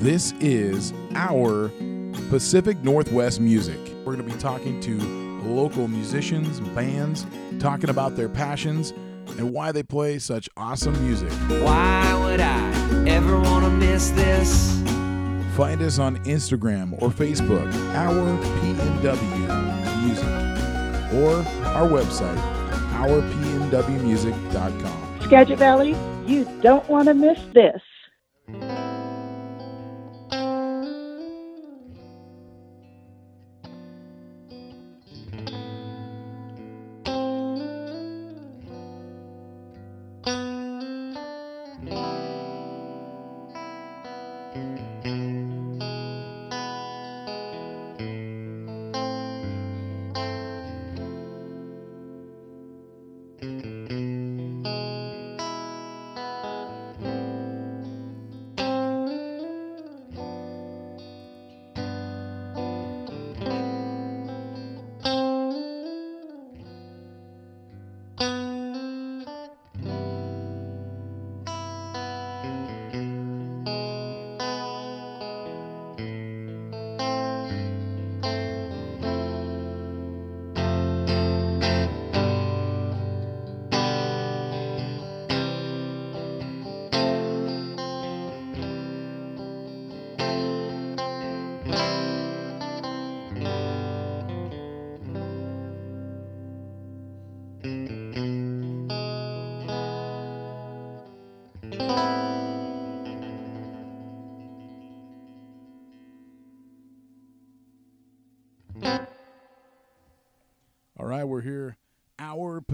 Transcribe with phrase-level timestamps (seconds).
[0.00, 1.70] This is our
[2.28, 3.78] Pacific Northwest music.
[4.04, 4.98] We're going to be talking to
[5.48, 7.26] local musicians, bands,
[7.58, 8.92] talking about their passions
[9.38, 11.30] and why they play such awesome music.
[11.62, 12.70] Why would I
[13.08, 14.78] ever want to miss this?
[15.56, 20.28] Find us on Instagram or Facebook, our PNW Music,
[21.14, 21.36] or
[21.68, 22.36] our website,
[22.94, 25.20] ourpnwmusic.com.
[25.22, 25.94] Skagit Valley,
[26.26, 27.80] you don't want to miss this.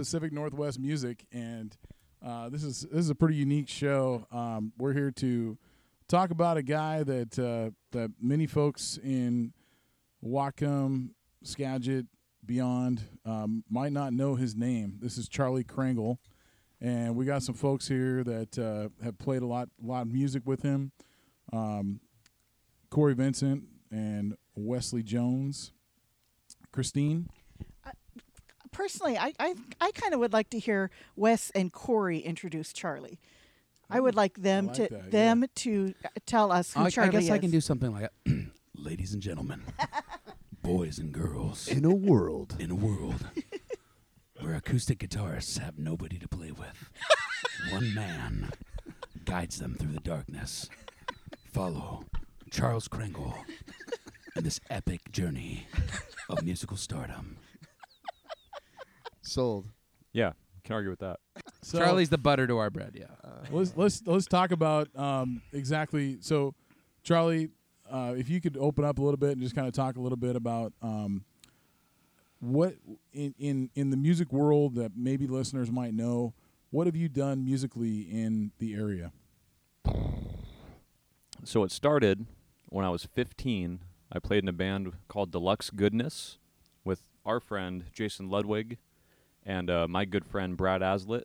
[0.00, 1.76] Pacific Northwest music, and
[2.24, 4.26] uh, this is this is a pretty unique show.
[4.32, 5.58] Um, we're here to
[6.08, 9.52] talk about a guy that uh, that many folks in
[10.24, 11.10] Whatcom,
[11.44, 12.06] Skagit,
[12.46, 14.96] beyond um, might not know his name.
[15.02, 16.16] This is Charlie Krangle,
[16.80, 20.44] and we got some folks here that uh, have played a lot lot of music
[20.46, 20.92] with him.
[21.52, 22.00] Um,
[22.88, 25.72] Corey Vincent and Wesley Jones,
[26.72, 27.28] Christine.
[28.72, 33.18] Personally, I I, I kind of would like to hear Wes and Corey introduce Charlie.
[33.92, 35.10] I would like them like to that, yeah.
[35.10, 37.30] them to uh, tell us who I, I guess is.
[37.30, 38.08] I can do something like,
[38.76, 39.62] ladies and gentlemen,
[40.62, 42.54] boys and girls, In a world.
[42.60, 43.26] in a world
[44.40, 46.88] where acoustic guitarists have nobody to play with,
[47.72, 48.50] one man
[49.24, 50.68] guides them through the darkness.
[51.52, 52.04] Follow
[52.52, 53.34] Charles Kringle
[54.36, 55.66] in this epic journey
[56.28, 57.38] of musical stardom.
[59.30, 59.68] Sold.
[60.12, 60.32] Yeah,
[60.64, 61.20] can argue with that.
[61.62, 63.06] So- Charlie's the butter to our bread, yeah.
[63.50, 66.18] let's let's let's talk about um, exactly.
[66.20, 66.54] So,
[67.02, 67.50] Charlie,
[67.90, 70.00] uh, if you could open up a little bit and just kind of talk a
[70.00, 71.24] little bit about um,
[72.40, 72.74] what
[73.12, 76.34] in, in in the music world that maybe listeners might know.
[76.70, 79.12] What have you done musically in the area?
[81.44, 82.26] So it started
[82.68, 83.80] when I was 15.
[84.12, 86.38] I played in a band called Deluxe Goodness
[86.84, 88.78] with our friend Jason Ludwig
[89.50, 91.24] and uh, my good friend Brad Aslett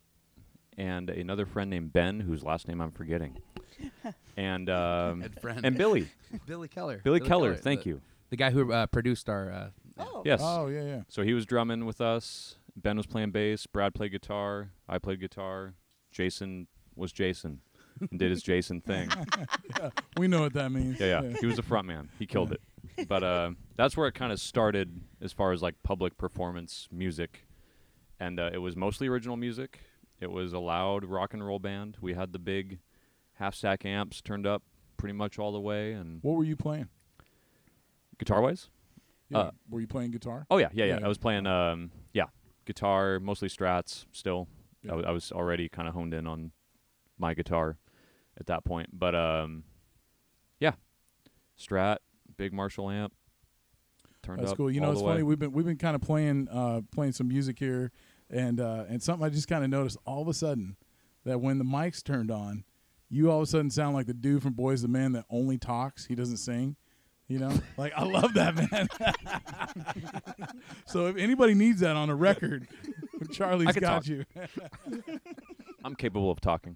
[0.77, 3.37] and another friend named Ben, whose last name I'm forgetting.
[4.37, 5.61] and um, friend.
[5.63, 6.07] and Billy,
[6.47, 7.01] Billy Keller.
[7.03, 7.55] Billy Keller.
[7.55, 8.01] Thank the, you.
[8.31, 9.51] The guy who uh, produced our.
[9.51, 10.41] Uh, Oh, Yes.
[10.43, 11.01] Oh yeah, yeah.
[11.07, 12.57] So he was drumming with us.
[12.75, 13.65] Ben was playing bass.
[13.65, 14.71] Brad played guitar.
[14.89, 15.73] I played guitar.
[16.11, 17.61] Jason was Jason
[18.01, 19.09] and did his Jason thing.
[20.17, 20.99] We know what that means.
[20.99, 21.37] Yeah, yeah.
[21.39, 22.09] He was a front man.
[22.19, 23.07] He killed it.
[23.07, 27.44] But uh, that's where it kind of started as far as like public performance music.
[28.19, 29.79] And uh, it was mostly original music.
[30.19, 31.97] It was a loud rock and roll band.
[32.01, 32.79] We had the big
[33.33, 34.63] half stack amps turned up
[34.97, 36.87] pretty much all the way and What were you playing?
[38.17, 38.69] guitar wise?
[39.29, 39.37] Yeah.
[39.39, 40.45] Uh, were you playing guitar?
[40.49, 40.99] Oh yeah, yeah, yeah.
[40.99, 41.05] Yeah.
[41.05, 42.27] I was playing um yeah,
[42.65, 44.47] guitar, mostly strats still.
[44.85, 46.51] I, w- I was already kind of honed in on
[47.17, 47.77] my guitar
[48.39, 48.89] at that point.
[48.93, 49.63] But um
[50.59, 50.73] yeah.
[51.59, 51.97] Strat,
[52.37, 53.13] big Marshall amp.
[54.23, 54.71] Turned That's cool.
[54.71, 55.17] You know, it's funny.
[55.17, 55.23] way.
[55.23, 57.91] We've been we've been kind of playing uh, playing some music here,
[58.29, 60.75] and uh, and something I just kind of noticed all of a sudden
[61.25, 62.63] that when the mics turned on,
[63.09, 65.57] you all of a sudden sound like the dude from Boyz II Men that only
[65.57, 66.05] talks.
[66.05, 66.75] He doesn't sing.
[67.27, 68.87] You know, like I love that man.
[70.85, 72.67] so if anybody needs that on a record,
[73.31, 74.07] Charlie's got talk.
[74.07, 74.25] you.
[75.83, 76.75] I'm capable of talking.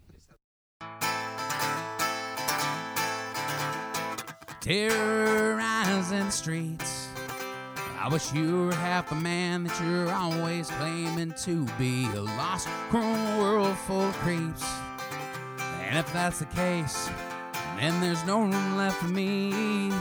[4.62, 7.09] terrorizing the streets.
[8.10, 12.08] I wish you were half a man that you're always claiming to be.
[12.16, 14.66] A lost, cruel world full of creeps.
[15.84, 17.08] And if that's the case,
[17.78, 19.92] then there's no room left for me.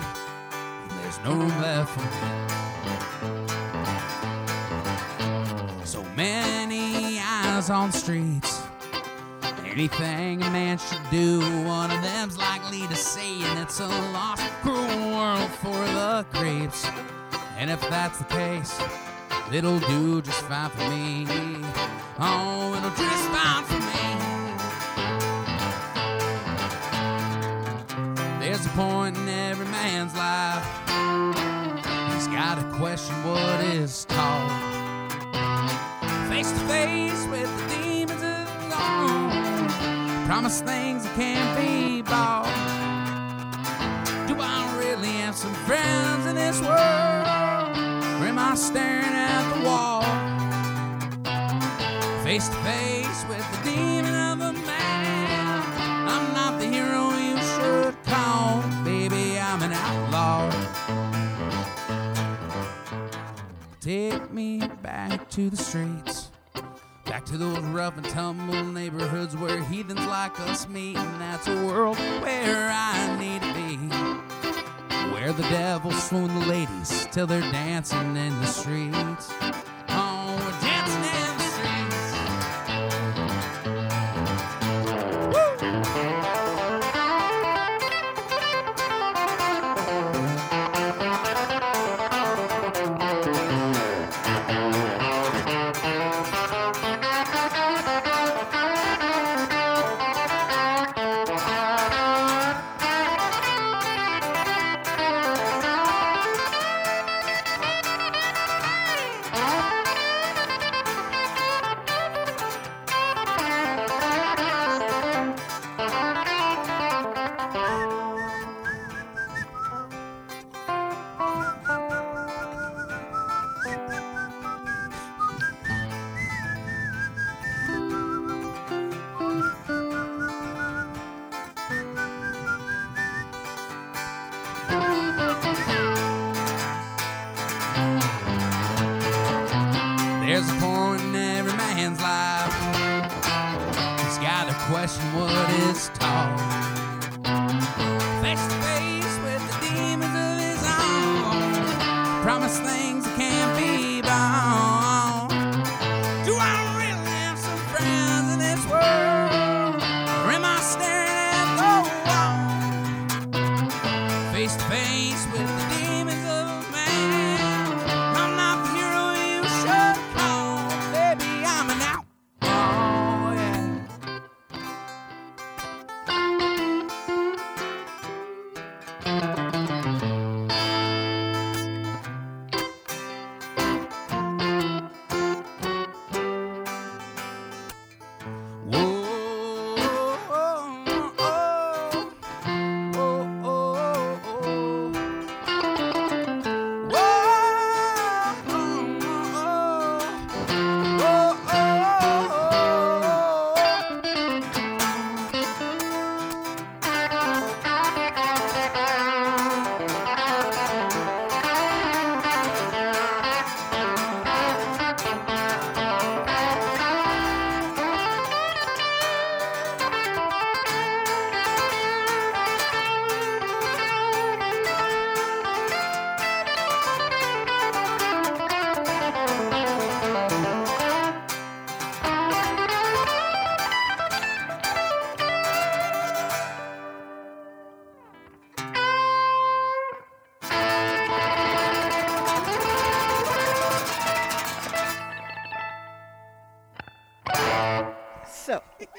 [1.02, 2.08] There's no room left for me.
[5.84, 8.62] So many eyes on streets.
[9.66, 14.50] Anything a man should do, one of them's likely to say, and it's a lost,
[14.62, 16.86] cruel world for the creeps.
[17.58, 18.80] And if that's the case,
[19.52, 21.26] it'll do just fine for me.
[22.20, 24.08] Oh, it'll do just fine for me.
[28.38, 30.64] There's a point in every man's life.
[32.14, 35.28] He's got to question what is taught.
[36.28, 38.68] Face to face with the demons of the
[40.26, 42.46] Promise things that can't be bought.
[44.28, 44.67] Do I
[45.28, 46.72] have some friends in this world?
[46.72, 50.00] Or am I staring at the wall?
[52.24, 55.62] Face to face with the demon of a man.
[56.08, 58.62] I'm not the hero you should call.
[58.84, 60.50] Baby, I'm an outlaw.
[63.82, 66.30] Take me back to the streets.
[67.04, 71.66] Back to those rough and tumble neighborhoods where heathens like us meet, and that's a
[71.66, 73.97] world where I need to be.
[75.28, 79.30] Where the devils swoon the ladies till they're dancing in the streets.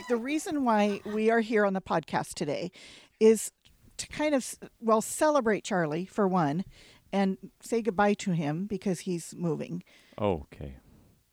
[0.10, 2.72] The reason why we are here on the podcast today
[3.20, 3.51] is
[3.98, 6.66] to kind of, well, celebrate Charlie for one
[7.13, 9.84] and say goodbye to him because he's moving.
[10.18, 10.75] Oh, okay.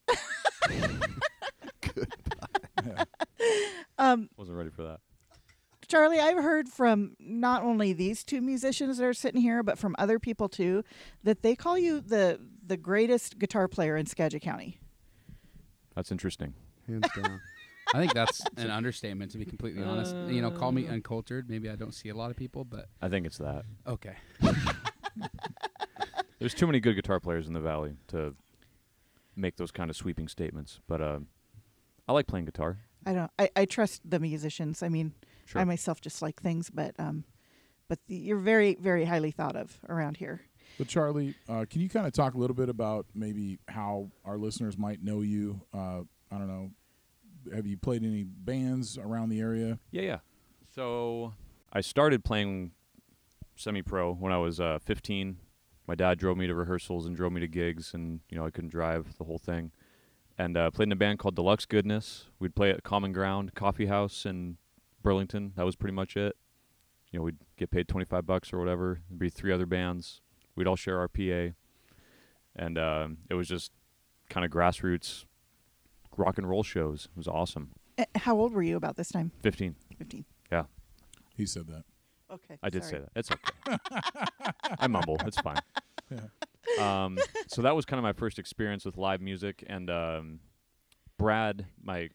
[3.98, 5.00] Um, Wasn't ready for that.
[5.88, 9.96] Charlie, I've heard from not only these two musicians that are sitting here, but from
[9.98, 10.84] other people too,
[11.22, 14.78] that they call you the the greatest guitar player in Skagit County.
[15.94, 16.52] That's interesting.
[16.86, 17.40] Hands down.
[17.94, 20.14] I think that's an understatement, to be completely honest.
[20.28, 21.48] You know, call me uncultured.
[21.48, 23.64] Maybe I don't see a lot of people, but I think it's that.
[23.86, 24.16] okay.
[26.38, 28.34] There's too many good guitar players in the valley to
[29.36, 30.80] make those kind of sweeping statements.
[30.86, 31.20] But uh,
[32.06, 32.78] I like playing guitar.
[33.06, 33.30] I don't.
[33.38, 34.82] I, I trust the musicians.
[34.82, 35.12] I mean,
[35.46, 35.60] Sure.
[35.60, 37.22] I myself just like things, but um,
[37.88, 40.40] but the, you're very very highly thought of around here.
[40.76, 44.36] But Charlie, uh, can you kind of talk a little bit about maybe how our
[44.36, 45.60] listeners might know you?
[45.72, 46.00] Uh,
[46.32, 46.70] I don't know.
[47.54, 49.78] Have you played any bands around the area?
[49.90, 50.18] Yeah, yeah.
[50.74, 51.34] So
[51.72, 52.72] I started playing
[53.56, 55.38] semi-pro when I was uh, 15.
[55.86, 58.50] My dad drove me to rehearsals and drove me to gigs, and you know I
[58.50, 59.72] couldn't drive the whole thing.
[60.38, 62.26] And uh, played in a band called Deluxe Goodness.
[62.38, 64.58] We'd play at Common Ground Coffee House in
[65.02, 65.52] Burlington.
[65.56, 66.36] That was pretty much it.
[67.10, 69.00] You know, we'd get paid 25 bucks or whatever.
[69.08, 70.20] There'd be three other bands.
[70.56, 71.54] We'd all share our PA,
[72.54, 73.70] and um, it was just
[74.28, 75.24] kind of grassroots
[76.16, 77.08] rock and roll shows.
[77.14, 77.70] It was awesome.
[77.98, 79.32] Uh, How old were you about this time?
[79.42, 79.74] 15.
[79.98, 80.24] 15.
[80.50, 80.64] Yeah.
[81.36, 81.84] He said that.
[82.30, 82.56] Okay.
[82.62, 83.02] I did sorry.
[83.02, 83.10] say that.
[83.16, 84.50] It's okay.
[84.78, 85.16] I mumble.
[85.26, 85.60] It's fine.
[86.10, 86.20] Yeah.
[86.80, 90.40] Um, so that was kind of my first experience with live music, and um,
[91.16, 92.10] Brad, my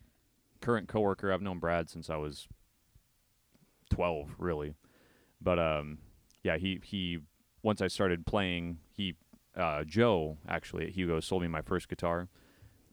[0.60, 2.50] current coworker, I've known Brad since I was
[3.90, 4.76] twelve, really.
[5.40, 6.00] But um,
[6.44, 7.20] yeah, he he
[7.64, 9.16] once I started playing, he
[9.56, 12.28] uh, Joe actually at Hugo sold me my first guitar,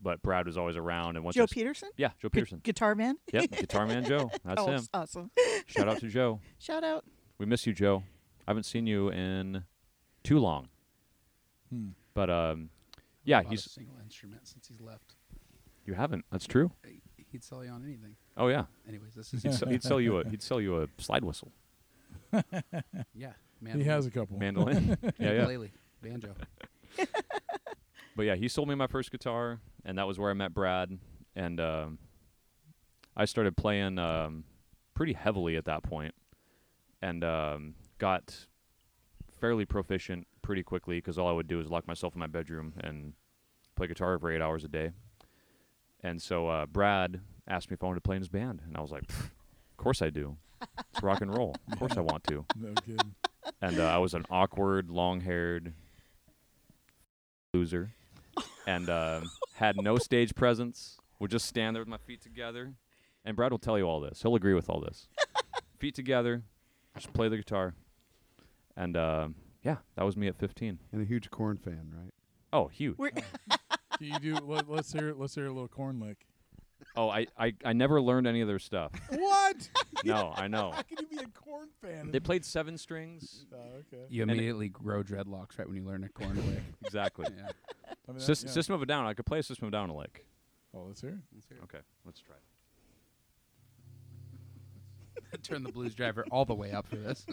[0.03, 1.91] but Brad was always around, and once Joe s- Peterson?
[1.97, 3.17] yeah, Joe Gu- Peterson, guitar man?
[3.33, 4.75] yep, Guitar Man Joe, that's oh, him.
[4.75, 5.31] s- awesome.
[5.67, 6.41] Shout out to Joe.
[6.59, 7.05] Shout out.
[7.39, 8.03] We miss you, Joe.
[8.47, 9.65] I haven't seen you in
[10.25, 10.69] too long.
[11.71, 11.89] Hmm.
[12.15, 12.71] But um,
[13.25, 15.15] yeah, he's a single instrument since he's left.
[15.85, 16.25] you haven't.
[16.33, 16.71] That's true.
[16.87, 18.17] He- He'd sell you on anything.
[18.39, 20.89] Oh yeah, Anyways, this is he'd, sell, he'd sell you a he'd sell you a
[20.97, 21.53] slide whistle,
[22.33, 23.33] yeah.
[23.61, 23.81] Mandolin.
[23.85, 24.39] he has a couple.
[24.39, 24.97] mandolin.
[25.03, 25.33] yeah, yeah.
[25.33, 25.71] Ukulele,
[26.03, 26.35] banjo.
[28.17, 30.99] But yeah, he sold me my first guitar, and that was where I met Brad.
[31.37, 31.99] And um,
[33.17, 34.45] I started playing um,
[34.95, 36.15] pretty heavily at that point,
[37.03, 38.47] and um, got
[39.41, 42.75] fairly proficient pretty quickly because all I would do is lock myself in my bedroom
[42.81, 43.13] and
[43.77, 44.91] play guitar for eight hours a day.
[46.03, 48.77] And so uh, Brad asked me if I wanted to play in his band, and
[48.77, 50.37] I was like, "Of course I do.
[50.93, 51.55] It's rock and roll.
[51.71, 53.15] Of course I want to." No kidding.
[53.63, 55.73] and uh, I was an awkward, long-haired
[57.55, 57.93] loser,
[58.67, 60.99] and um had no stage presence.
[61.21, 62.75] Would just stand there with my feet together,
[63.25, 64.23] and Brad will tell you all this.
[64.23, 65.09] He'll agree with all this.
[65.79, 66.43] feet together,
[66.97, 67.75] just play the guitar,
[68.77, 70.79] and um yeah, that was me at 15.
[70.93, 72.15] And a huge Korn fan, right?
[72.53, 72.97] Oh, huge.
[72.97, 73.21] We're, Do
[74.01, 74.37] you do?
[74.37, 75.13] Let, let's hear.
[75.13, 76.28] Let's hear a little Korn lick.
[77.01, 78.91] Oh, I, I I never learned any of their stuff.
[79.11, 79.69] What?
[80.05, 80.71] No, I know.
[80.73, 82.11] How can you be a Korn fan?
[82.13, 83.47] They played seven strings.
[83.53, 84.05] Oh, okay.
[84.09, 86.63] You And it- immediately grow dreadlocks right when you learn a Korn lick.
[86.85, 87.27] Exactly.
[87.37, 87.51] yeah.
[88.09, 88.51] I mean, that- Sys- yeah.
[88.51, 89.07] System of a Down.
[89.07, 90.25] I could play a System of a Down a lick.
[90.75, 91.11] Oh, let's hear.
[91.11, 91.17] it.
[91.35, 92.37] Let's hear Okay, let's try.
[92.37, 92.43] it.
[95.35, 95.43] it.
[95.43, 97.27] Turn the blues driver all the way up for this.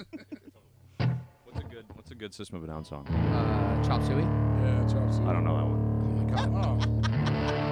[0.97, 3.07] What's a good What's a good System of a Down song?
[3.07, 4.21] Uh, chop suey.
[4.23, 5.25] Yeah, chop suey.
[5.25, 5.81] I don't know that one.
[6.01, 6.49] Oh my god.
[6.65, 7.64] Oh,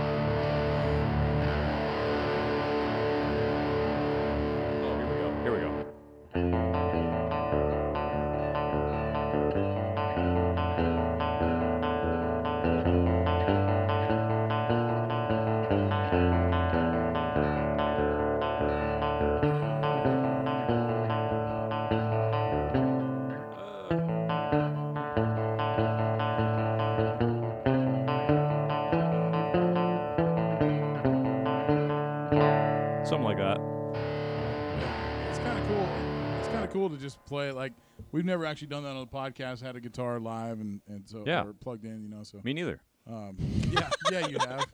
[38.23, 39.61] we've never actually done that on the podcast.
[39.61, 41.43] Had a guitar live and and so Yeah.
[41.43, 42.23] or plugged in, you know.
[42.23, 42.79] So Me neither.
[43.05, 43.35] um,
[43.69, 44.65] yeah, yeah, you have.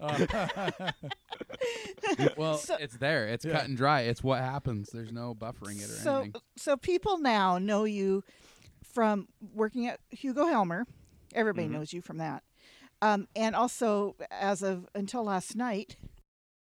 [0.00, 0.92] uh,
[2.36, 3.26] Well, So- it's there.
[3.28, 3.52] It's Yeah.
[3.52, 4.02] cut and dry.
[4.02, 4.90] It's what happens.
[4.90, 6.40] There's no buffering it or so, anything.
[6.56, 8.22] so people now know you
[8.84, 10.86] from working at Hugo Helmer.
[11.34, 11.72] Everybody Mhm.
[11.72, 12.42] knows you from that.
[13.02, 15.96] Um, and also, as of until last night,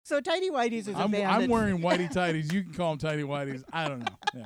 [0.04, 1.32] so Tidy Whitey's is a I'm, band.
[1.32, 2.52] I'm that- wearing whitey tighties.
[2.54, 3.64] You can call them tighty whiteys.
[3.74, 4.16] I don't know.
[4.34, 4.46] Yeah.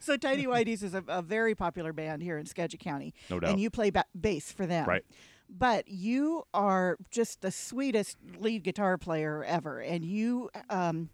[0.04, 3.50] so Tidy Whitey's is a, a very popular band here in Skagit County, No doubt.
[3.50, 4.86] and you play ba- bass for them.
[4.88, 5.04] Right.
[5.52, 11.10] But you are just the sweetest lead guitar player ever, and you um,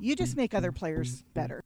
[0.00, 1.62] you just make other players better.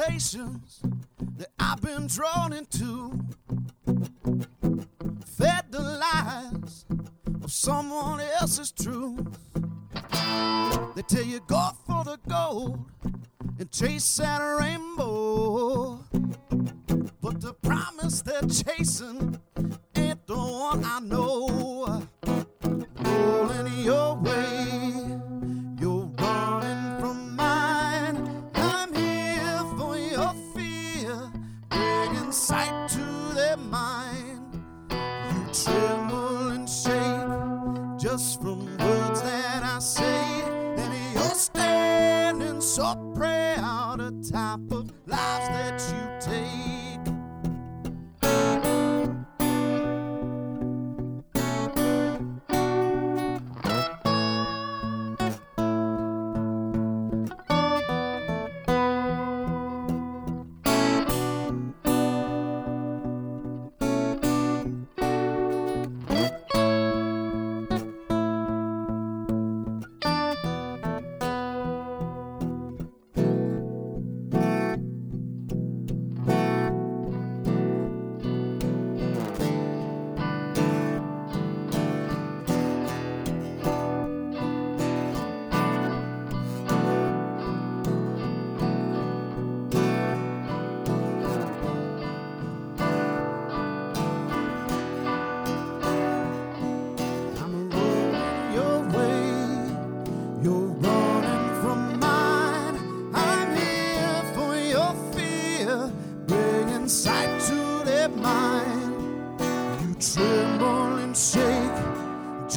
[0.00, 3.12] That I've been drawn into
[5.26, 6.86] fed the lies
[7.44, 9.26] of someone else's truth.
[10.94, 12.82] They tell you go for the gold
[13.58, 14.40] and chase that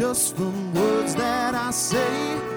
[0.04, 2.53] just from words that I say,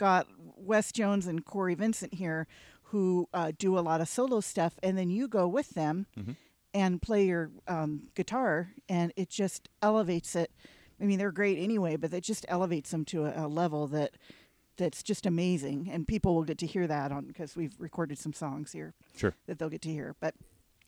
[0.00, 2.46] got Wes Jones and Corey Vincent here
[2.84, 6.06] who uh, do a lot of solo stuff, and then you go with them
[6.74, 10.50] and play your um, guitar, and it just elevates it.
[11.00, 14.12] I mean, they're great anyway, but it just elevates them to a, a level that
[14.76, 18.32] that's just amazing, and people will get to hear that on because we've recorded some
[18.32, 19.34] songs here Sure.
[19.46, 20.16] that they'll get to hear.
[20.18, 20.34] But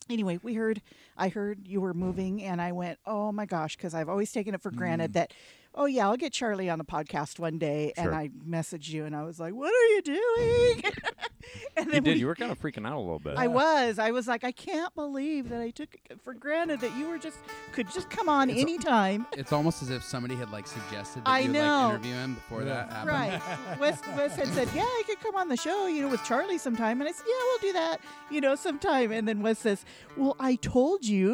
[0.08, 0.80] anyway, we heard,
[1.16, 4.54] I heard you were moving, and I went, oh my gosh, because I've always taken
[4.54, 5.32] it for granted that
[5.74, 9.14] "Oh yeah, I'll get Charlie on the podcast one day." And I messaged you, and
[9.16, 10.82] I was like, "What are you doing?"
[11.76, 12.14] and You then did.
[12.14, 13.36] we- You were kind of freaking out a little bit.
[13.36, 13.98] I was.
[13.98, 17.18] I was like, I can't believe that I took it for granted that you were
[17.18, 17.38] just
[17.72, 19.26] could just come on It's a- anytime.
[19.36, 21.60] It's almost as if somebody had like suggested that I you know.
[21.88, 23.08] like interview him before that happened.
[23.08, 23.78] Right.
[23.80, 26.58] Wes, Wes had said, Yeah, I could come on the show, you know, with Charlie
[26.58, 27.00] sometime.
[27.00, 29.10] And I said, Yeah, we'll do that, you know, sometime.
[29.12, 29.84] And then Wes says,
[30.16, 31.32] Well, I told you.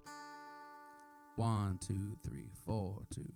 [1.36, 3.30] One, two, three, four, two,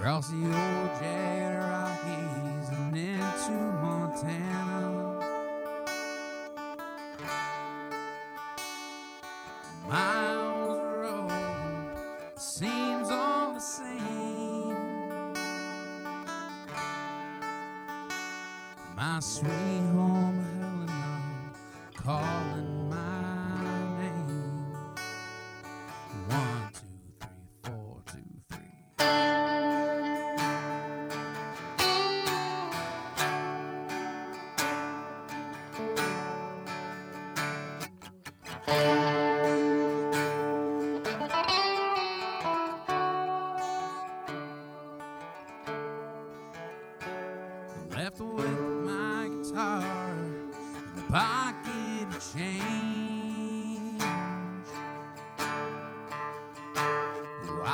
[0.00, 1.39] Across the old jagged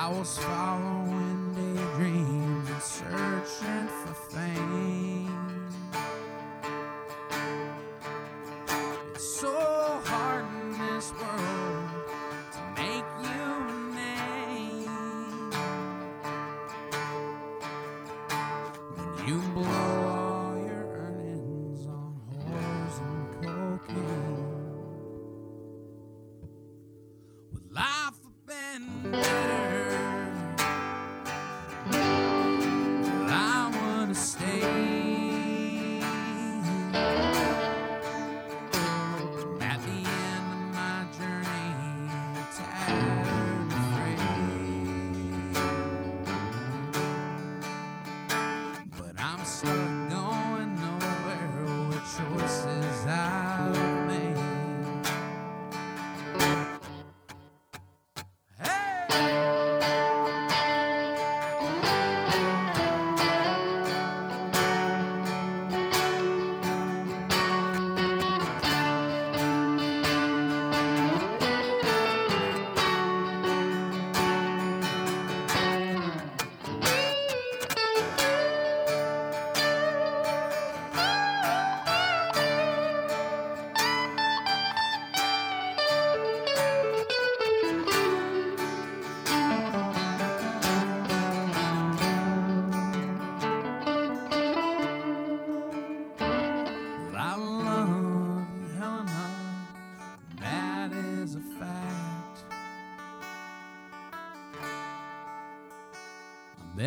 [0.07, 5.16] I was following daydreams and searching for fame.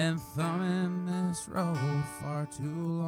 [0.10, 1.78] Been thumbing this road
[2.20, 2.99] far too long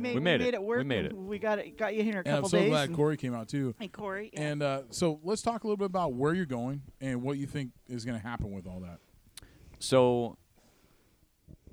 [0.00, 0.14] we are.
[0.14, 0.54] we made We made it.
[0.54, 0.78] it work.
[0.78, 1.16] We made it.
[1.16, 1.76] We got it.
[1.76, 2.70] Got you here in a And I'm so days.
[2.70, 3.74] glad and- Corey came out too.
[3.78, 4.30] Hey Corey.
[4.32, 4.40] yeah.
[4.42, 7.46] And uh, so let's talk a little bit about where you're going and what you
[7.46, 8.98] think is going to happen with all that.
[9.80, 10.36] So,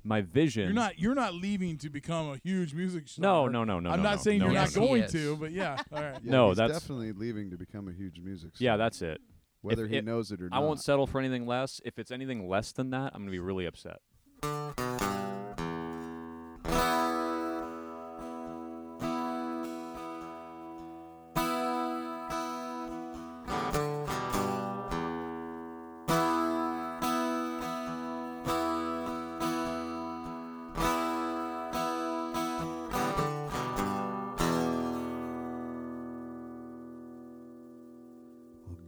[0.04, 0.64] my vision.
[0.64, 3.22] You're not you're not leaving to become a huge music star.
[3.22, 4.22] No, no, no, no, I'm no, not no.
[4.22, 4.86] saying No, you're no, not no.
[4.86, 5.76] going to, but yeah.
[5.92, 6.14] All right.
[6.22, 8.64] Yeah, No, he's that's- definitely leaving to become a huge music star.
[8.64, 9.20] Yeah, that's it.
[9.62, 10.56] whether if he it- knows it or I not.
[10.56, 11.80] I won't settle for anything less.
[11.84, 13.98] If it's anything less than that, I'm gonna be really upset.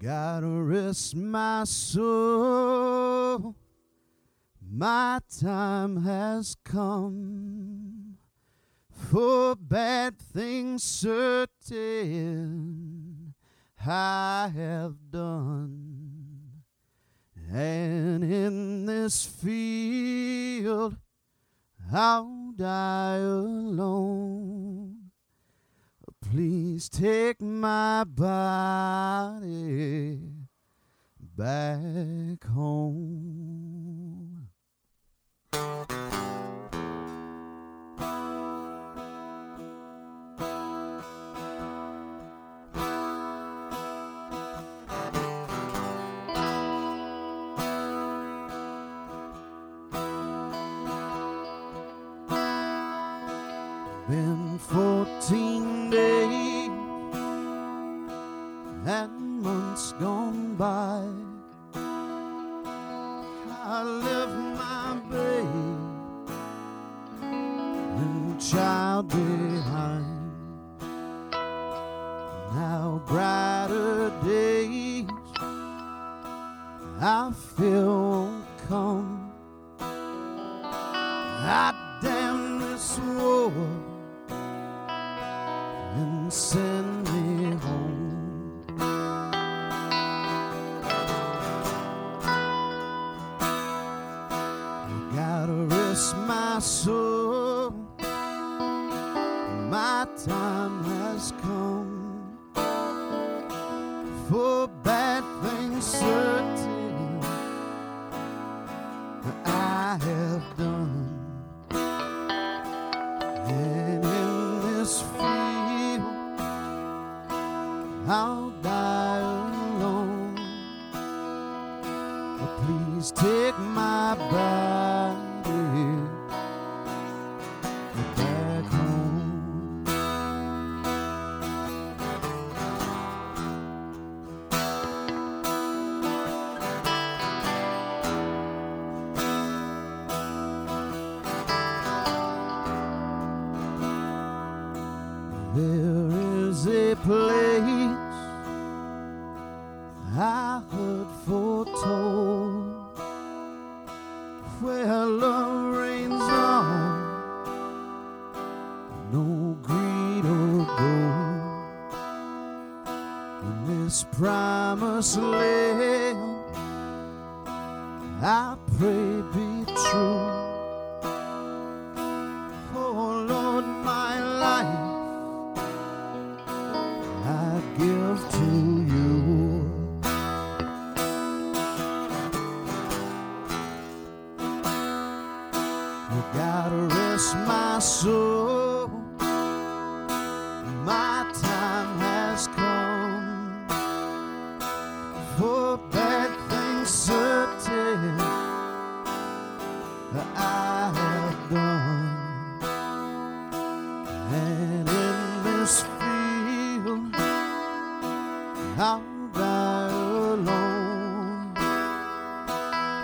[0.08, 3.54] Gotta rest my soul.
[4.66, 8.16] My time has come
[8.88, 11.74] for bad things certain
[13.86, 16.62] I have done.
[17.52, 20.96] And in this field,
[21.92, 24.97] I'll die alone.
[26.30, 29.40] Please take my body
[31.36, 34.48] back home.
[54.58, 56.68] 14 days
[58.86, 61.04] and months gone by.
[63.70, 65.78] I left my babe
[67.62, 70.06] and child behind.
[72.52, 75.06] Now brighter days
[77.00, 79.07] I feel come.
[95.38, 97.70] Gotta rest my soul.
[99.70, 101.77] My time has come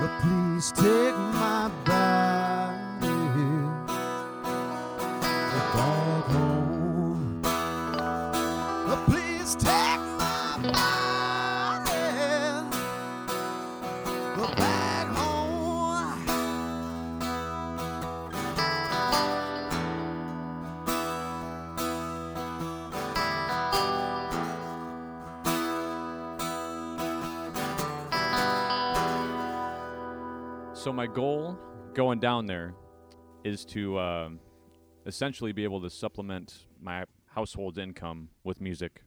[0.01, 2.54] But please take my body
[30.85, 31.59] So my goal
[31.95, 32.75] going down there
[33.43, 34.39] is to um
[35.07, 39.01] essentially be able to supplement my household's income with music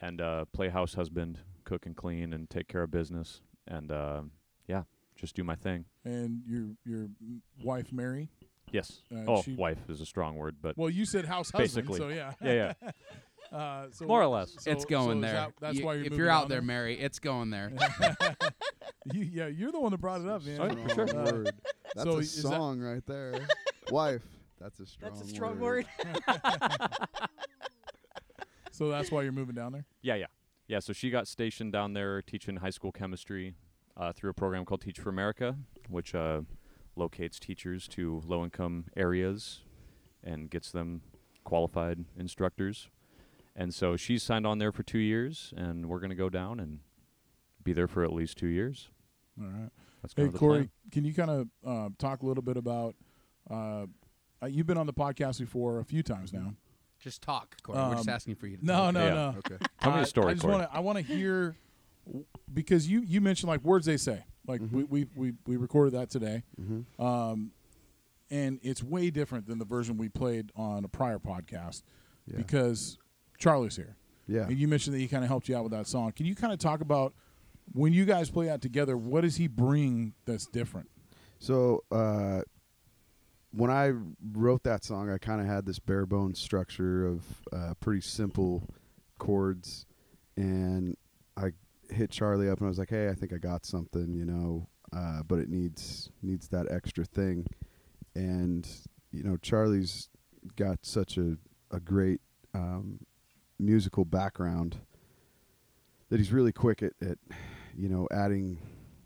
[0.00, 4.22] and uh, play house husband, cook and clean, and take care of business, and uh,
[4.66, 4.82] yeah,
[5.14, 5.84] just do my thing.
[6.04, 7.06] And your your
[7.62, 8.28] wife Mary.
[8.72, 9.02] Yes.
[9.14, 11.98] Uh, oh, she- wife is a strong word, but Well, you said house husband, Basically.
[11.98, 12.32] so yeah.
[12.42, 12.90] yeah, yeah.
[13.52, 14.54] Uh, so More or less.
[14.58, 15.32] so- it's going is there.
[15.32, 17.72] that- that's You- why you're if you're out down there, Mary, it's going there.
[19.14, 20.60] You, yeah, you're the one that brought it up, man.
[20.60, 21.06] Oh, yeah, sure.
[21.08, 21.50] Strong Uh, word.
[21.94, 23.46] That's so a is that- song right there.
[23.90, 24.22] Wife.
[24.60, 25.10] That's a strong.
[25.14, 25.86] That's a strong word.
[28.70, 29.86] So that's why you're moving down there.
[30.02, 30.26] Yeah, yeah,
[30.68, 30.78] yeah.
[30.78, 33.54] So she got stationed down there teaching high school chemistry
[33.96, 35.56] uh, through a program called Teach for America,
[35.88, 36.42] which uh,
[36.96, 39.62] locates teachers to low-income areas
[40.22, 41.00] and gets them
[41.44, 42.88] qualified instructors.
[43.60, 46.60] And so she's signed on there for two years, and we're going to go down
[46.60, 46.78] and
[47.64, 48.88] be there for at least two years.
[49.40, 49.70] All right.
[50.00, 50.70] That's kind Hey Corey, plan.
[50.92, 52.94] can you kind of uh, talk a little bit about?
[53.50, 53.86] Uh,
[54.40, 56.54] uh, you've been on the podcast before a few times now.
[57.00, 57.78] Just talk, Corey.
[57.78, 58.94] We're just Um, asking for you to No, talk.
[58.94, 59.14] no, Yeah.
[59.14, 59.34] no.
[59.38, 59.56] Okay.
[59.80, 60.54] Tell me a story, I just Corey.
[60.58, 60.76] want to.
[60.76, 61.56] I want to hear
[62.54, 64.22] because you you mentioned like words they say.
[64.46, 67.02] Like we, we we we recorded that today, Mm-hmm.
[67.04, 67.50] um,
[68.30, 71.82] and it's way different than the version we played on a prior podcast
[72.26, 72.36] Yeah.
[72.38, 72.98] because
[73.38, 73.96] Charlie's here.
[74.26, 74.42] yeah.
[74.42, 76.12] And you mentioned that he kind of helped you out with that song.
[76.12, 77.14] Can you kind of talk about
[77.72, 78.96] when you guys play out together?
[78.96, 80.90] What does he bring that's different?
[81.38, 82.42] So uh,
[83.52, 83.92] when I
[84.32, 88.68] wrote that song, I kind of had this bare bones structure of uh, pretty simple
[89.18, 89.86] chords,
[90.36, 90.96] and
[91.36, 91.52] I
[91.90, 94.68] hit Charlie up and I was like, "Hey, I think I got something, you know,
[94.92, 97.46] uh, but it needs needs that extra thing."
[98.14, 98.68] And
[99.12, 100.08] you know, Charlie's
[100.56, 101.36] got such a
[101.70, 102.20] a great
[102.54, 103.00] um,
[103.58, 104.78] musical background
[106.10, 107.18] that he's really quick at, at
[107.76, 108.58] you know adding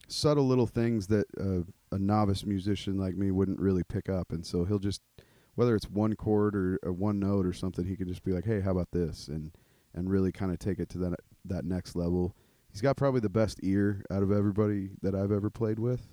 [0.08, 1.62] subtle little things that uh,
[1.94, 4.30] a novice musician like me wouldn't really pick up.
[4.32, 5.00] And so he'll just
[5.54, 8.44] whether it's one chord or, or one note or something he can just be like
[8.44, 9.28] hey how about this?
[9.28, 9.52] and
[9.94, 12.34] and really kind of take it to that that next level.
[12.70, 16.08] He's got probably the best ear out of everybody that I've ever played with.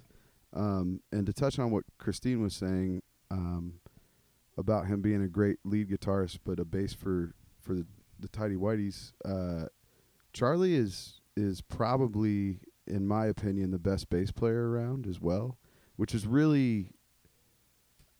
[0.54, 3.76] Um, and to touch on what Christine was saying um,
[4.58, 7.86] about him being a great lead guitarist but a bass for for the,
[8.20, 9.68] the Tidy Whiteys uh,
[10.34, 15.58] Charlie is is probably, in my opinion, the best bass player around as well,
[15.96, 16.92] which is really.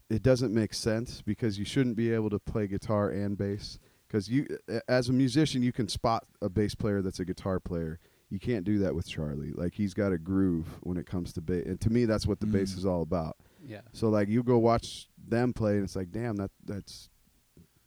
[0.10, 4.28] It doesn't make sense because you shouldn't be able to play guitar and bass because
[4.28, 4.48] you,
[4.88, 8.00] as a musician, you can spot a bass player that's a guitar player.
[8.32, 9.52] You can't do that with Charlie.
[9.52, 12.40] Like he's got a groove when it comes to bass, and to me, that's what
[12.40, 13.38] the bass is all about.
[13.64, 13.82] Yeah.
[13.92, 17.09] So like you go watch them play, and it's like, damn, that that's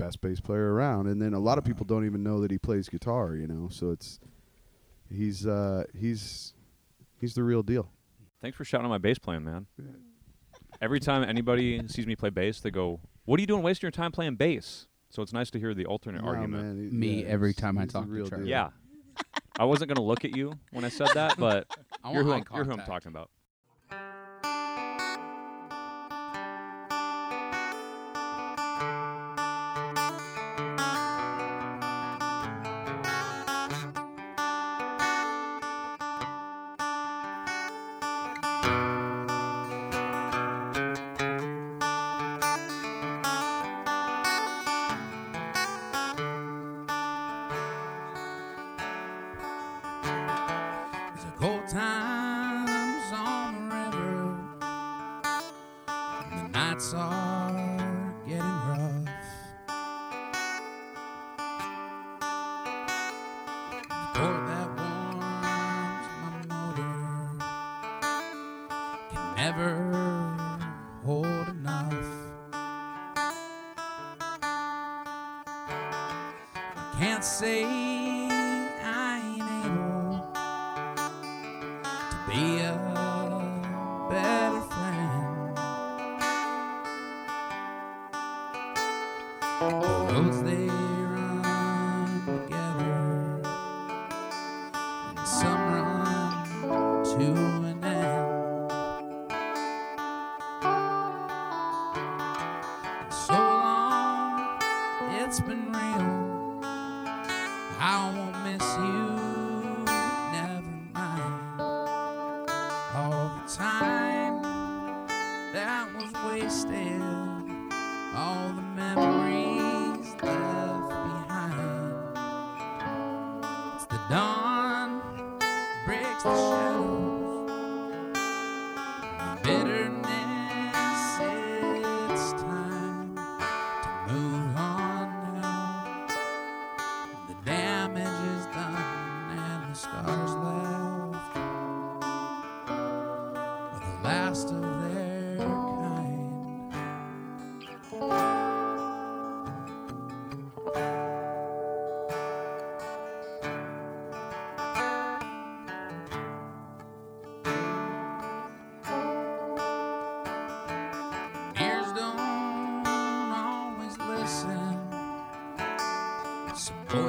[0.04, 1.06] best bass player around.
[1.06, 3.68] And then a lot of people don't even know that he plays guitar, you know.
[3.70, 4.18] So it's
[5.08, 6.54] he's uh he's
[7.20, 7.90] he's the real deal.
[8.40, 9.66] Thanks for shouting out my bass playing, man.
[10.80, 13.92] Every time anybody sees me play bass, they go, "What are you doing, wasting your
[13.92, 16.64] time playing bass?" So it's nice to hear the alternate No, argument.
[16.64, 18.44] man, he- Me yeah, every time I talk to real Charlie.
[18.46, 18.50] deal.
[18.50, 18.70] Yeah,
[19.58, 21.66] I wasn't gonna look at you when I said that, but
[22.04, 23.30] I you're who, I'm, you're who I'm talking about.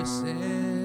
[0.04, 0.83] Voices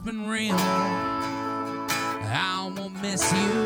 [0.00, 0.54] been real.
[0.54, 3.57] I won't miss you,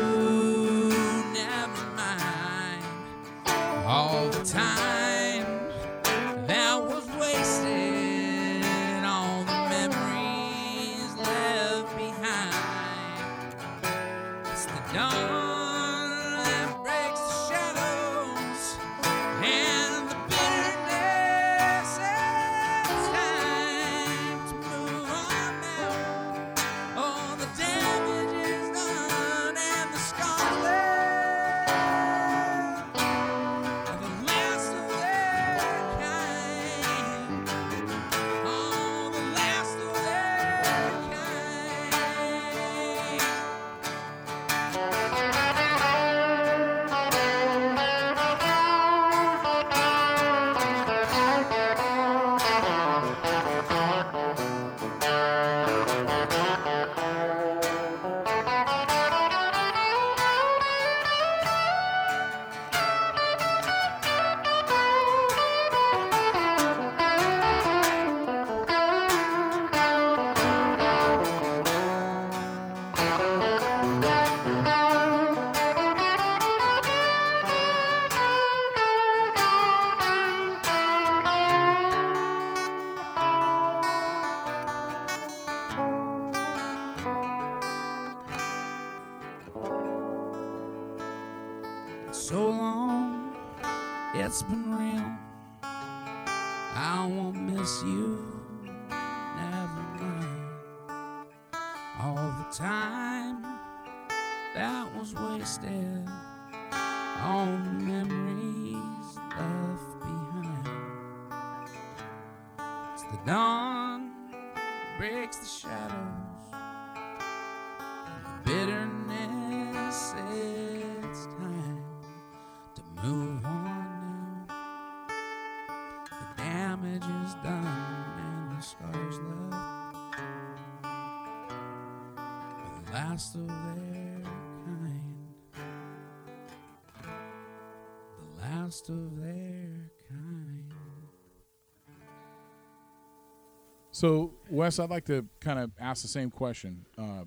[144.03, 146.85] So, Wes, I'd like to kind of ask the same question.
[146.97, 147.23] Uh,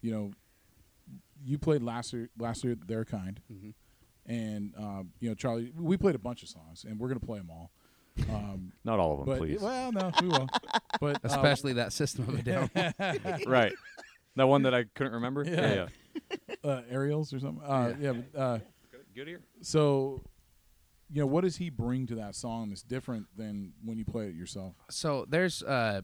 [0.00, 0.30] you know,
[1.44, 3.38] you played last year, last year, their kind,
[4.24, 7.36] and um, you know, Charlie, we played a bunch of songs, and we're gonna play
[7.36, 7.70] them all.
[8.34, 9.60] Um, Not all of them, but please.
[9.60, 10.48] well, no, we will.
[10.98, 12.70] But uh, Especially that System of a Down.
[13.46, 13.74] right.
[14.36, 15.44] That one that I couldn't remember?
[15.44, 15.88] Yeah.
[16.48, 16.54] yeah.
[16.64, 17.62] uh, Aerials or something.
[17.62, 18.12] Uh, yeah.
[18.12, 18.58] but, uh,
[19.14, 19.40] Good ear.
[19.60, 20.22] so,
[21.12, 24.26] you know, what does he bring to that song that's different than when you play
[24.26, 24.74] it yourself?
[24.90, 26.02] so there's uh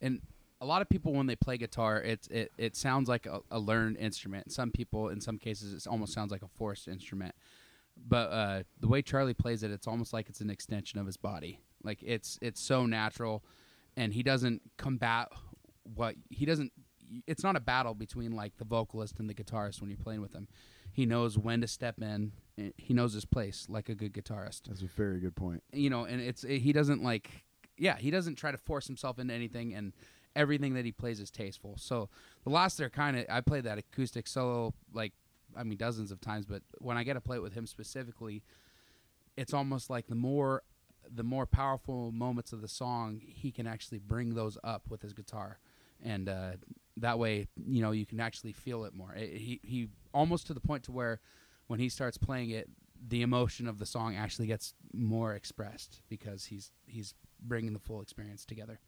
[0.00, 0.20] and
[0.60, 3.58] a lot of people when they play guitar it it, it sounds like a, a
[3.58, 4.52] learned instrument.
[4.52, 7.34] Some people in some cases it almost sounds like a forced instrument.
[7.96, 11.16] But uh the way charlie plays it it's almost like it's an extension of his
[11.16, 11.60] body.
[11.82, 13.44] Like it's it's so natural
[13.96, 15.28] and he doesn't combat
[15.94, 16.72] what he doesn't
[17.26, 20.34] it's not a battle between like the vocalist and the guitarist when you're playing with
[20.34, 20.46] him.
[20.92, 22.32] He knows when to step in
[22.76, 25.62] he knows his place like a good guitarist That's a very good point.
[25.72, 27.30] you know, and it's he doesn't like,
[27.76, 29.92] yeah, he doesn't try to force himself into anything, and
[30.36, 31.74] everything that he plays is tasteful.
[31.78, 32.08] So
[32.44, 35.12] the last there kind of I played that acoustic solo like
[35.56, 38.42] I mean dozens of times, but when I get to play it with him specifically,
[39.36, 40.62] it's almost like the more
[41.10, 45.14] the more powerful moments of the song, he can actually bring those up with his
[45.14, 45.58] guitar,
[46.02, 46.50] and uh,
[46.98, 49.14] that way, you know, you can actually feel it more.
[49.14, 51.20] It- he he almost to the point to where
[51.68, 52.68] when he starts playing it,
[53.06, 58.02] the emotion of the song actually gets more expressed because he's he's bringing the full
[58.02, 58.80] experience together,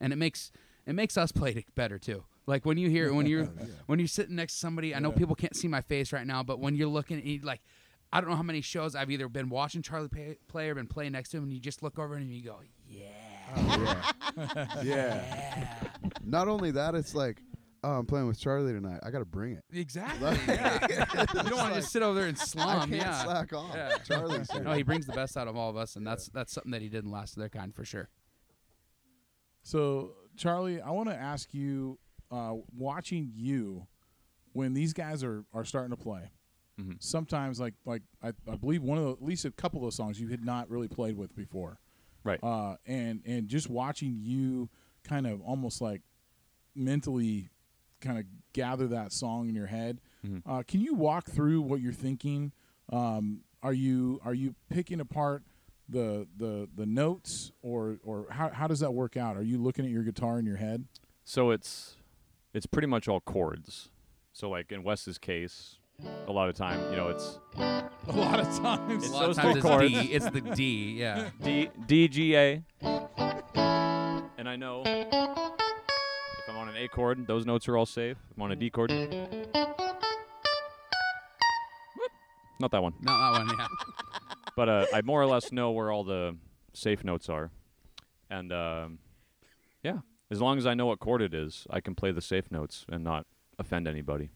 [0.00, 0.50] and it makes
[0.86, 2.24] it makes us play it better too.
[2.46, 3.44] Like when you hear when you're
[3.86, 6.42] when you're sitting next to somebody, I know people can't see my face right now,
[6.42, 7.60] but when you're looking, at you, like
[8.12, 10.86] I don't know how many shows I've either been watching Charlie play, play or been
[10.86, 13.04] playing next to him, and you just look over and you go, yeah,
[13.56, 15.66] oh, yeah.
[16.24, 17.42] Not only that, it's like,
[17.84, 19.00] oh, I'm playing with Charlie tonight.
[19.02, 19.64] I got to bring it.
[19.72, 20.36] exactly.
[20.54, 20.78] yeah.
[21.34, 22.80] you don't want to just sit over there and I slum.
[22.90, 23.22] can't yeah.
[23.24, 23.72] slack off.
[23.74, 23.96] Yeah.
[23.98, 24.62] Charlie's here.
[24.62, 26.82] No, he brings the best out of all of us, and that's that's something that
[26.82, 28.08] he did in Last of Their Kind for sure.
[29.62, 31.98] So, Charlie, I want to ask you,
[32.30, 33.86] uh, watching you
[34.52, 36.30] when these guys are, are starting to play.
[36.80, 37.02] Mhm.
[37.02, 40.20] Sometimes, like like I, I believe one of the, at least a couple of songs
[40.20, 41.80] you had not really played with before,
[42.22, 42.38] Right.
[42.42, 44.68] uh, and and just watching you
[45.02, 46.02] kind of almost like
[46.76, 47.50] mentally
[48.00, 50.00] kind of gather that song in your head.
[50.26, 50.42] Mhm.
[50.46, 52.52] Uh, can you walk through what you're thinking?
[52.90, 55.42] Um, are you are you picking apart
[55.88, 59.36] the the the notes or or how how does that work out?
[59.36, 60.84] Are you looking at your guitar in your head?
[61.24, 61.96] So it's
[62.54, 63.90] it's pretty much all chords.
[64.32, 65.78] So like in Wes's case,
[66.26, 69.04] a lot of time, you know, it's A lot of times.
[69.04, 69.92] It's a lot of those times it's chords.
[69.92, 70.12] D.
[70.12, 70.92] It's the D.
[70.98, 71.28] Yeah.
[71.42, 72.62] D D G A.
[74.38, 75.17] And I know if I'm on
[76.78, 78.16] an A chord, those notes are all safe.
[78.36, 78.90] I'm on a D chord.
[82.60, 82.94] Not that one.
[83.00, 83.58] Not that one.
[83.58, 83.66] Yeah.
[84.56, 86.34] But uh, I more or less know where all the
[86.72, 87.52] safe notes are.
[88.28, 88.98] And um,
[89.84, 89.98] yeah,
[90.32, 92.84] as long as I know what chord it is, I can play the safe notes
[92.88, 93.24] and not
[93.56, 94.30] offend anybody.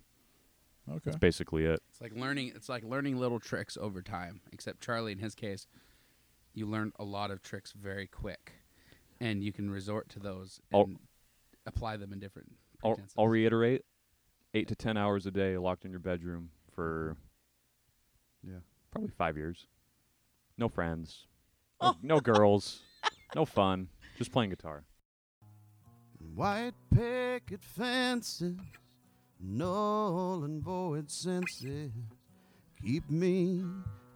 [0.88, 1.00] Okay.
[1.06, 1.80] That's basically it.
[1.90, 2.52] It's like learning.
[2.54, 4.42] It's like learning little tricks over time.
[4.52, 5.66] Except Charlie, in his case,
[6.54, 8.52] you learn a lot of tricks very quick,
[9.20, 10.98] and you can resort to those I'll- and
[11.66, 12.52] apply them in different
[12.84, 12.98] I'll.
[13.16, 13.84] I'll reiterate:
[14.54, 17.16] eight to ten hours a day, locked in your bedroom for
[18.42, 18.60] Yeah.
[18.90, 19.66] probably five years.
[20.58, 21.26] No friends,
[21.80, 21.96] no, oh.
[22.02, 22.80] no girls,
[23.34, 24.84] no fun, just playing guitar.
[26.34, 28.58] White picket fences,
[29.40, 31.92] null and void senses
[32.82, 33.64] keep me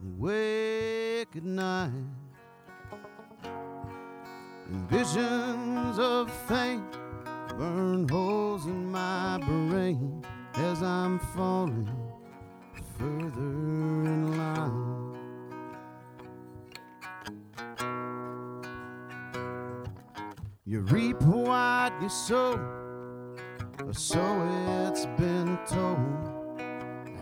[0.02, 1.90] awake at night.
[4.68, 6.84] Visions of fame
[7.58, 10.22] burn holes in my brain
[10.54, 11.88] as I'm falling
[12.98, 15.16] further in line.
[20.66, 22.58] You reap what you sow,
[23.84, 24.22] or so
[24.88, 26.60] it's been told.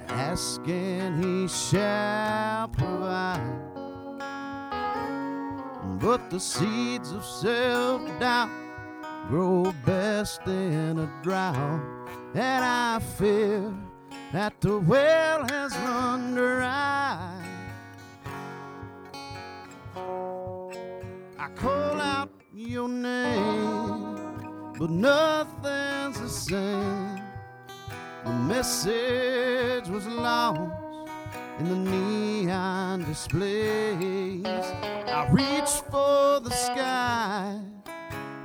[0.09, 3.61] Ask and he shall provide.
[6.01, 8.63] But the seeds of self doubt
[9.28, 11.80] grow best in a drought,
[12.34, 13.72] and I fear
[14.32, 17.40] that the well has run dry.
[21.38, 27.20] I call out your name, but nothing's the same.
[28.24, 30.60] The message was lost
[31.60, 34.44] in the neon displays.
[34.44, 37.60] I reach for the sky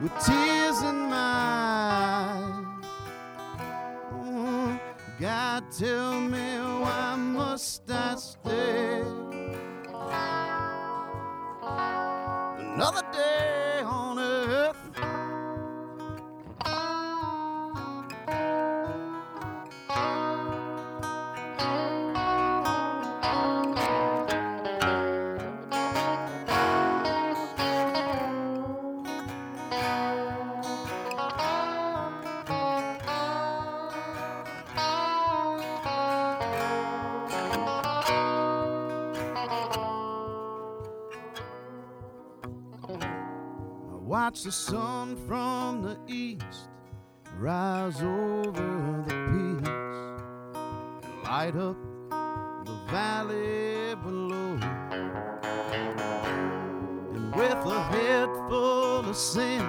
[0.02, 2.66] with tears in my eyes.
[5.20, 9.02] God, tell me why must I stay?
[12.58, 13.69] Another day
[44.30, 46.70] watch the sun from the east
[47.40, 49.70] rise over the peaks
[51.04, 51.76] and light up
[52.64, 54.60] the valley below.
[57.16, 59.62] And with a head full of sin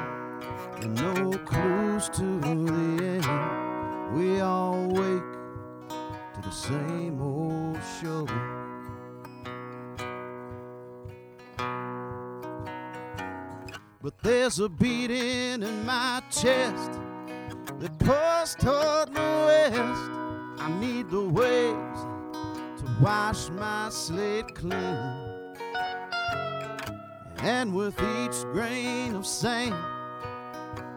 [0.82, 5.32] and no clues to the end, we all wake
[6.34, 8.26] to the same old show.
[14.03, 16.92] But there's a beating in my chest
[17.80, 20.11] that pulls toward the west.
[20.59, 22.01] I need the waves
[22.80, 25.55] to wash my slate clean.
[27.42, 29.74] And with each grain of sand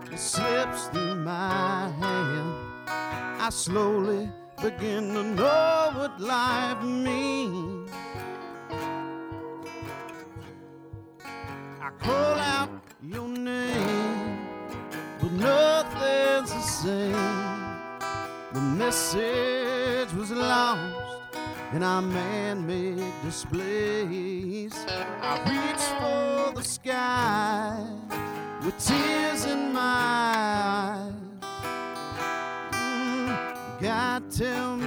[0.09, 2.53] that slips through my hand,
[2.87, 4.31] I slowly
[4.61, 7.91] begin to know what life means.
[11.81, 14.47] I call out your name,
[15.19, 17.79] but nothing's the same.
[18.53, 20.95] The message was lost
[21.73, 24.73] in our man-made displays.
[25.21, 27.85] I reach for the sky
[28.63, 31.13] with tears in my eyes.
[32.71, 34.82] Mm, God, tell me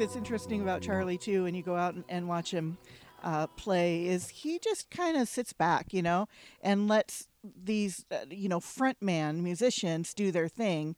[0.00, 2.78] that's interesting about Charlie too, when you go out and, and watch him
[3.22, 6.26] uh, play, is he just kind of sits back, you know,
[6.62, 10.96] and lets these, uh, you know, frontman musicians do their thing,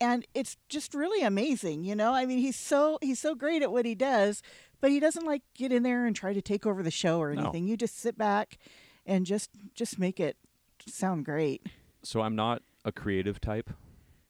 [0.00, 2.12] and it's just really amazing, you know.
[2.12, 4.42] I mean, he's so he's so great at what he does,
[4.80, 7.34] but he doesn't like get in there and try to take over the show or
[7.34, 7.42] No.
[7.42, 7.66] anything.
[7.66, 8.58] You just sit back
[9.06, 10.36] and just just make it
[10.86, 11.62] sound great.
[12.02, 13.70] So I'm not a creative type.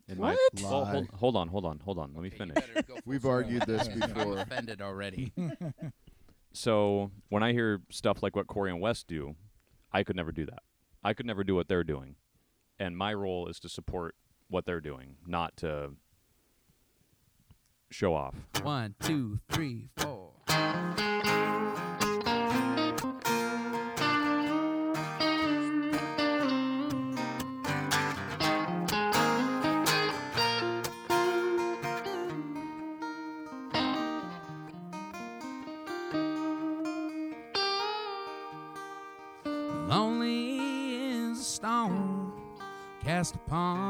[0.08, 0.62] In my, What?
[0.62, 2.12] well, hold, hold on, hold on, hold on.
[2.14, 2.56] Let me finish.
[3.04, 4.38] We've argued this I'm before.
[4.38, 5.32] offended already.
[6.50, 9.36] So when I hear stuff like what Corey and Wes do,
[9.92, 10.62] I could never do that.
[11.04, 12.16] I could never do what they're doing,
[12.80, 14.16] and my role is to support
[14.48, 15.90] what they're doing, not to
[17.90, 18.34] show off.
[18.62, 20.30] One, two, three, four.
[43.28, 43.87] Cast upon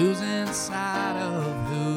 [0.00, 1.89] Losing sight of who's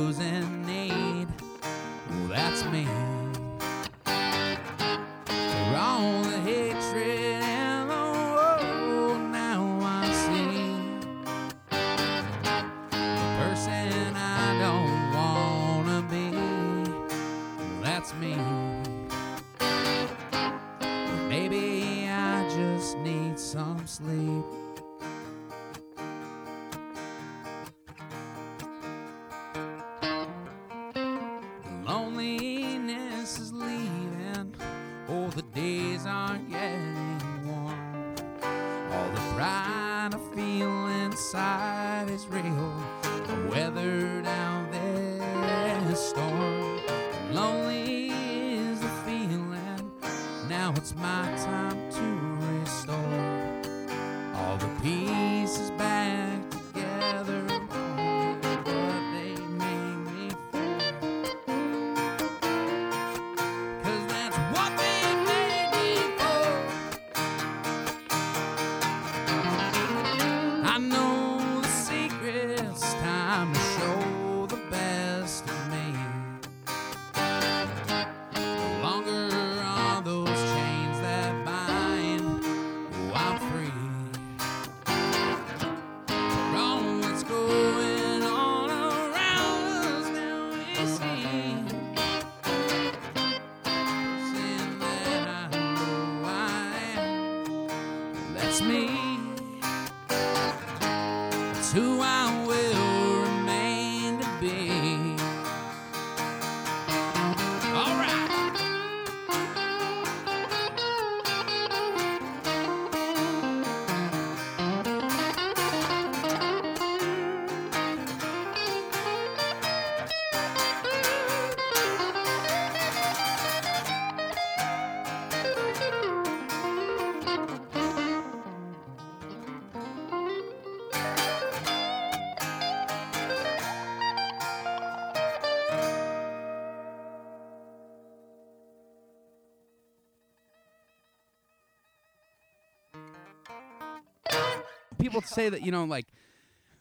[145.04, 146.08] people say that you know like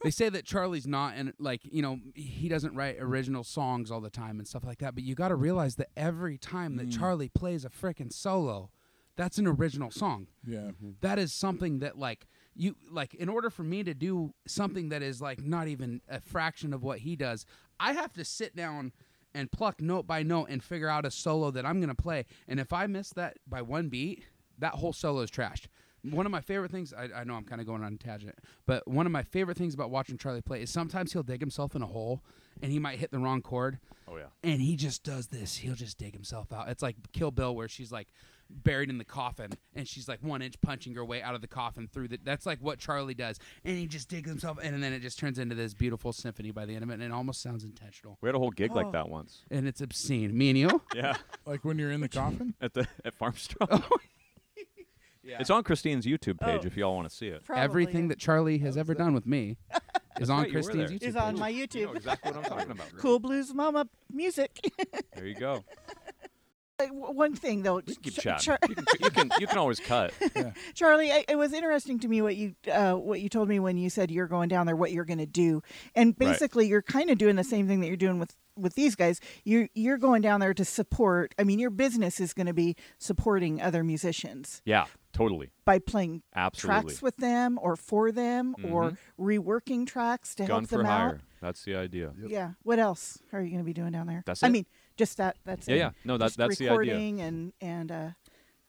[0.03, 4.01] they say that Charlie's not and like you know he doesn't write original songs all
[4.01, 6.85] the time and stuff like that but you got to realize that every time that
[6.85, 6.91] hmm.
[6.91, 8.71] Charlie plays a frickin' solo
[9.17, 10.29] that's an original song.
[10.47, 10.59] Yeah.
[10.59, 10.91] Mm-hmm.
[11.01, 15.03] that is something that like you like in order for me to do something that
[15.03, 17.47] is like not even a fraction of what he does
[17.81, 18.93] i have to sit down
[19.35, 22.27] and pluck note by note and figure out a solo that i'm going to play
[22.47, 24.25] and if i miss that by one beat
[24.59, 25.67] that whole solo is trashed
[26.11, 28.35] one of my favorite things I, I know i'm kind of going on a tangent
[28.67, 31.75] but one of my favorite things about watching charlie play is sometimes he'll dig himself
[31.77, 32.23] in a hole
[32.61, 33.79] and he might hit the wrong chord
[34.09, 34.25] Oh yeah.
[34.43, 35.57] and he just does this.
[35.57, 36.69] He'll just dig himself out.
[36.69, 38.09] It's like Kill Bill, where she's like
[38.51, 41.47] buried in the coffin, and she's like one inch punching her way out of the
[41.47, 42.19] coffin through the.
[42.23, 45.19] That's like what Charlie does, and he just digs himself, in, and then it just
[45.19, 48.19] turns into this beautiful symphony by the end of it, and it almost sounds intentional,
[48.21, 48.75] We had a whole gig Oh.
[48.75, 49.45] like that once.
[49.51, 50.37] and it's obscene.
[50.37, 50.83] Me and you.
[50.95, 51.17] Yeah.
[51.47, 52.53] Like when you're in the coffin.
[52.61, 53.69] at the at Farmstrom.
[53.71, 53.97] Oh,
[55.25, 56.67] It's on Christine's YouTube page Oh.
[56.67, 57.45] if y'all want to see it.
[57.45, 59.57] Probably, Everything that Charlie has ever done with me
[60.21, 60.99] is on right, you were Christine's there.
[60.99, 61.03] YouTube.
[61.09, 61.41] is on page.
[61.41, 61.85] my You YouTube.
[61.87, 62.87] know exactly what I'm talking about.
[62.99, 64.59] Cool Blues Mama music.
[65.15, 65.65] There you go.
[66.81, 68.41] Uh, w- One thing though, We can keep Ch- chatting.
[68.45, 70.13] Char- you, can, you can you can always cut.
[70.75, 73.77] Charlie, I, it was interesting to me what you uh, what you told me when
[73.77, 75.63] you said you're going down there, what you're going to do,
[75.95, 76.31] and Right.
[76.31, 79.21] basically you're kind of doing the same thing that you're doing with with these guys.
[79.45, 81.35] You're you're going down there to support.
[81.39, 85.51] I mean, your business is going to be supporting other musicians Yeah, totally.
[85.65, 86.83] by playing Absolutely.
[86.83, 91.09] tracks with them or for them or reworking tracks to Gun help for them hire.
[91.09, 91.21] out.
[91.41, 92.13] That's the idea.
[92.27, 92.53] Yeah.
[92.63, 94.23] What else are you going to be doing down there?
[94.27, 95.37] That's I mean, just that.
[95.45, 95.79] That's Yeah, it.
[95.79, 95.91] yeah.
[96.05, 96.79] No, that- Just that's the idea.
[96.79, 98.09] recording and and uh,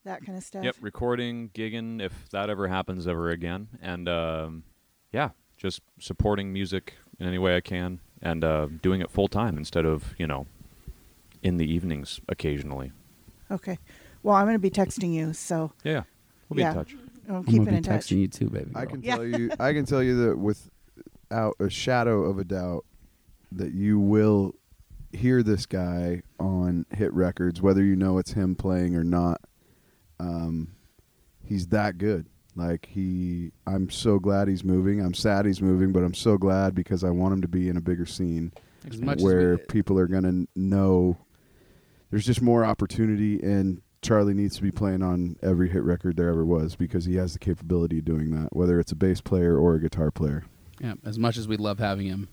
[0.06, 0.64] that kind of stuff.
[0.66, 4.64] Yep, recording, gigging, if that ever happens ever again, and um,
[5.12, 9.58] yeah, just supporting music in any way I can, and uh, doing it full time
[9.58, 10.46] instead of you know,
[11.42, 12.92] in the evenings occasionally.
[13.52, 13.78] Okay.
[14.24, 16.04] Well, I'm going to be texting you, so Yeah, yeah.
[16.54, 16.70] We'll be Yeah.
[16.72, 16.96] in touch.
[17.30, 18.02] I'm I'm keeping gonna be in touch.
[18.08, 18.72] texting you too, baby.
[18.76, 18.92] I girl.
[18.92, 19.52] can tell you.
[19.60, 22.86] I can tell you that without a shadow of a doubt,
[23.54, 24.56] that you will
[25.14, 29.40] hear this guy on hit records, whether you know it's him playing or not.
[30.20, 30.70] Um,
[31.46, 32.26] he's that good.
[32.56, 35.00] Like he, I'm so glad he's moving.
[35.02, 37.78] I'm sad he's moving, but I'm so glad because I want him to be in
[37.78, 38.52] a bigger scene
[38.90, 41.18] As much where we- people are going to know
[42.12, 46.30] there's just more opportunity and Charlie needs to be playing on every hit record there
[46.30, 49.58] ever was because he has the capability of doing that, whether it's a bass player
[49.58, 50.44] or a guitar player.
[50.80, 52.28] yeah, as much as we love having him.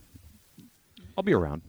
[1.16, 1.62] I'll be around.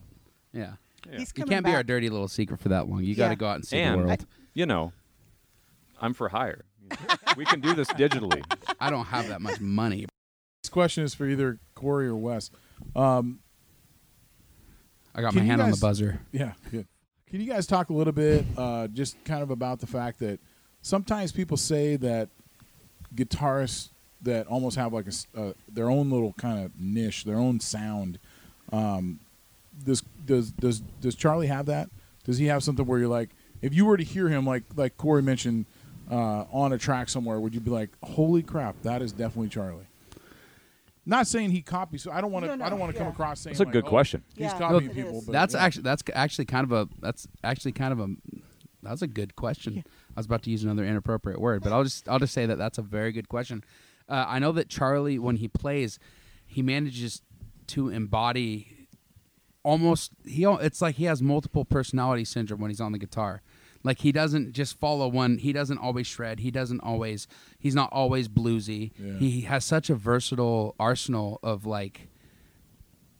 [0.52, 0.74] Yeah.
[1.10, 1.18] Yeah.
[1.18, 3.02] He's You can't be our dirty little secret for that long.
[3.04, 4.26] You got to go out and see And the world.
[4.54, 4.92] you know,
[6.00, 6.64] I'm for hire.
[7.36, 8.42] we can do this digitally.
[8.80, 10.06] I don't have that much money.
[10.62, 12.50] This question is for either Corey or Wes.
[12.94, 13.40] Um,
[15.14, 16.20] I got my you hand on the buzzer.
[16.32, 16.86] Yeah, good.
[17.32, 20.38] Can you guys talk a little bit, uh, just kind of about the fact that
[20.82, 22.28] sometimes people say that
[23.14, 23.88] guitarists
[24.20, 28.18] that almost have like a uh, their own little kind of niche, their own sound.
[28.70, 29.18] Um,
[29.82, 31.88] does does does does Charlie have that?
[32.24, 33.30] Does he have something where you're like,
[33.62, 35.64] if you were to hear him, like like Corey mentioned,
[36.10, 39.86] uh, on a track somewhere, would you be like, holy crap, that is definitely Charlie?
[41.04, 42.02] Not saying he copies.
[42.02, 42.48] So I don't want to.
[42.48, 44.22] No, no, I don't want to come across saying That's a like, good oh, question.
[44.34, 45.22] He's Yeah, copying it people.
[45.26, 45.64] But That's yeah.
[45.64, 48.08] actually that's actually kind of a that's actually kind of a
[48.82, 49.82] that's a good question.
[49.86, 52.56] I was about to use another inappropriate word, but I'll just I'll just say that
[52.58, 53.64] that's a very good question.
[54.08, 55.98] Uh, I know that Charlie, when he plays,
[56.46, 57.22] he manages
[57.68, 58.88] to embody
[59.62, 60.44] almost he.
[60.44, 63.42] al- It's like he has multiple personality syndrome when he's on the guitar.
[63.84, 65.38] Like he doesn't just follow one.
[65.38, 66.40] He doesn't always shred.
[66.40, 67.26] He doesn't always.
[67.58, 68.92] He's not always bluesy.
[68.98, 69.18] Yeah.
[69.18, 72.08] He has such a versatile arsenal of like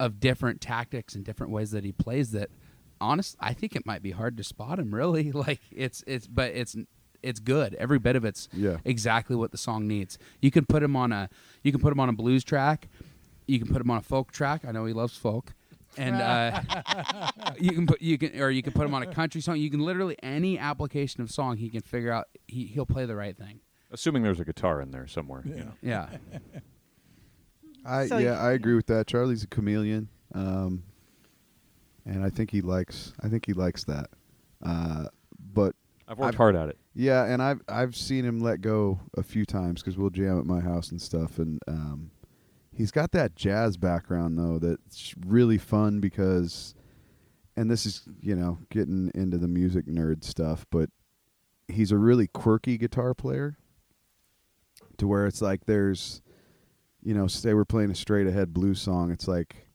[0.00, 2.50] of different tactics and different ways that he plays that
[3.00, 6.52] honest I think it might be hard to spot him really like it's it's but
[6.52, 6.76] it's
[7.22, 8.78] it's good every bit of it's Yeah.
[8.84, 11.28] exactly what the song needs you can put him on a
[11.62, 12.88] you can put him on a blues track
[13.46, 15.54] you can put him on a folk track I know he loves folk
[15.98, 16.60] and uh,
[17.58, 19.70] you can put you can or you can put him on a country song you
[19.70, 23.36] can literally any application of song he can figure out he, he'll play the right
[23.36, 25.42] thing Assuming there's a guitar in there somewhere.
[25.44, 25.64] you Yeah.
[25.64, 25.72] know.
[25.82, 26.06] yeah
[27.84, 29.06] I So yeah, I agree with that.
[29.06, 30.84] Charlie's a chameleon, um,
[32.06, 33.12] and I think he likes.
[33.22, 34.08] I think he likes that.
[34.64, 35.06] Uh,
[35.52, 35.74] but
[36.06, 36.78] I've worked I've- hard at it.
[36.94, 40.46] yeah, and I've I've seen him let go a few times because we'll jam at
[40.46, 42.11] my house and stuff, and um,
[42.74, 46.74] he's got that jazz background though that's really fun because,
[47.56, 50.90] and this is you know getting into the music nerd stuff, but
[51.68, 53.56] he's a really quirky guitar player.
[54.98, 56.22] To where it's like there's,
[57.02, 59.66] you know, say we're playing a straight ahead blues song, it's like,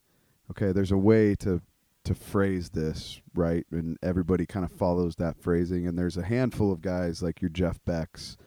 [0.51, 1.61] okay, there's a way to
[2.05, 5.85] to phrase this right, and everybody kind of follows that phrasing.
[5.87, 8.37] And there's a handful of guys like your Jeff Becks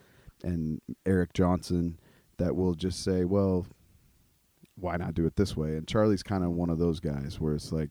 [0.42, 1.98] and Eric Johnson
[2.38, 3.66] that will just say, well,
[4.81, 5.76] why not do it this way?
[5.76, 7.91] And Charlie's kind of one of those guys where it's like,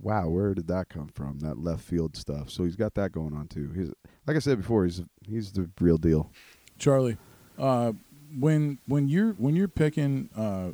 [0.00, 1.40] wow, where did that come from?
[1.40, 2.50] That left field stuff.
[2.50, 3.70] So he's got that going on too.
[3.74, 3.90] He's
[4.26, 6.30] like I said before, he's he's the real deal.
[6.78, 7.16] Charlie,
[7.58, 7.92] uh,
[8.38, 10.70] when when you're when you're picking uh,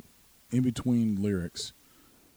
[0.51, 1.73] in between lyrics,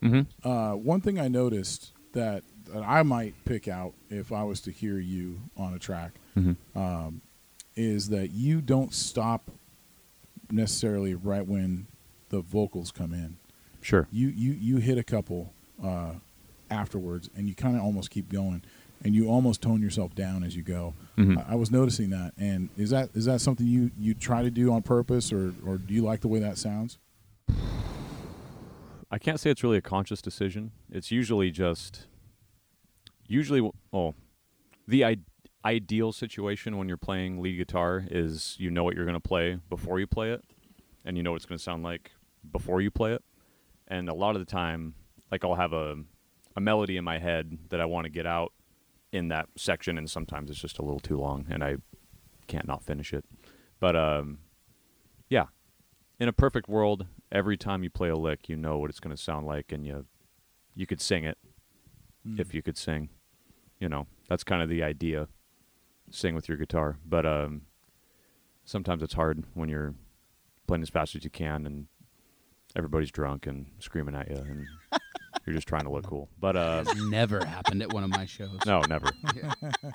[0.03, 0.49] Mm-hmm.
[0.49, 4.71] uh, one thing I noticed that, that I might pick out if I was to
[4.73, 6.79] hear you on a track Mm-hmm.
[6.79, 7.21] um,
[7.77, 9.51] is that you don't stop
[10.51, 11.87] necessarily right when
[12.31, 13.37] the vocals come in.
[13.83, 14.09] Sure.
[14.11, 15.53] You you you hit a couple
[15.83, 16.15] uh,
[16.71, 18.63] afterwards, and you kind of almost keep going,
[19.05, 20.95] and you almost tone yourself down as you go.
[21.17, 21.39] Mhm.
[21.49, 24.51] I, I was noticing that, and is that is that something you you try to
[24.51, 26.99] do on purpose, or or do you like the way that sounds?
[29.13, 30.71] I can't say it's really a conscious decision.
[30.89, 32.07] It's usually just,
[33.27, 34.15] usually, oh,
[34.87, 35.17] the I-
[35.65, 39.59] ideal situation when you're playing lead guitar is you know what you're going to play
[39.69, 40.45] before you play it,
[41.05, 42.13] and you know what it's going to sound like
[42.51, 43.23] before you play it.
[43.89, 44.95] And a lot of the time,
[45.31, 45.97] like I'll have a,
[46.57, 48.53] a melody in my head that I want to get out
[49.13, 51.77] in that section, and sometimes it's just a little too long, and I
[52.47, 53.25] can't not finish it.
[53.81, 54.39] But um,
[55.29, 55.47] yeah,
[56.19, 59.17] in a perfect world, every time you play a lick, you know what it's going
[59.17, 60.07] to sound like, and you
[60.75, 61.39] you could sing it
[62.39, 63.09] if you could sing.
[63.79, 65.29] You know, that's kind of the idea.
[66.11, 67.63] Sing with your guitar, but um,
[68.65, 69.95] sometimes it's hard when you're
[70.67, 71.87] playing as fast as you can, and
[72.77, 74.67] everybody's drunk and screaming at you, and
[75.47, 76.29] you're just trying to look cool.
[76.41, 79.07] But uh, It's never happened at one of my shows no, never.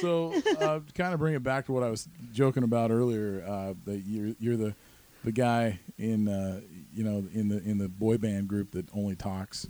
[0.00, 3.44] So, uh, kind of bring it back to what I was joking about earlier.
[3.46, 4.74] Uh, that you're you're the
[5.24, 9.14] the guy in uh, you know in the in the boy band group that only
[9.14, 9.68] talks.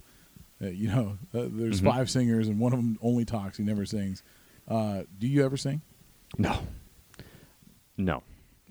[0.63, 1.85] Uh, you know, uh, there's Mhm.
[1.91, 3.59] five singers and one of them only talks.
[3.59, 4.23] He never sings.
[4.69, 5.83] Uh, do you ever sing?
[6.39, 6.59] No,
[7.97, 8.23] no.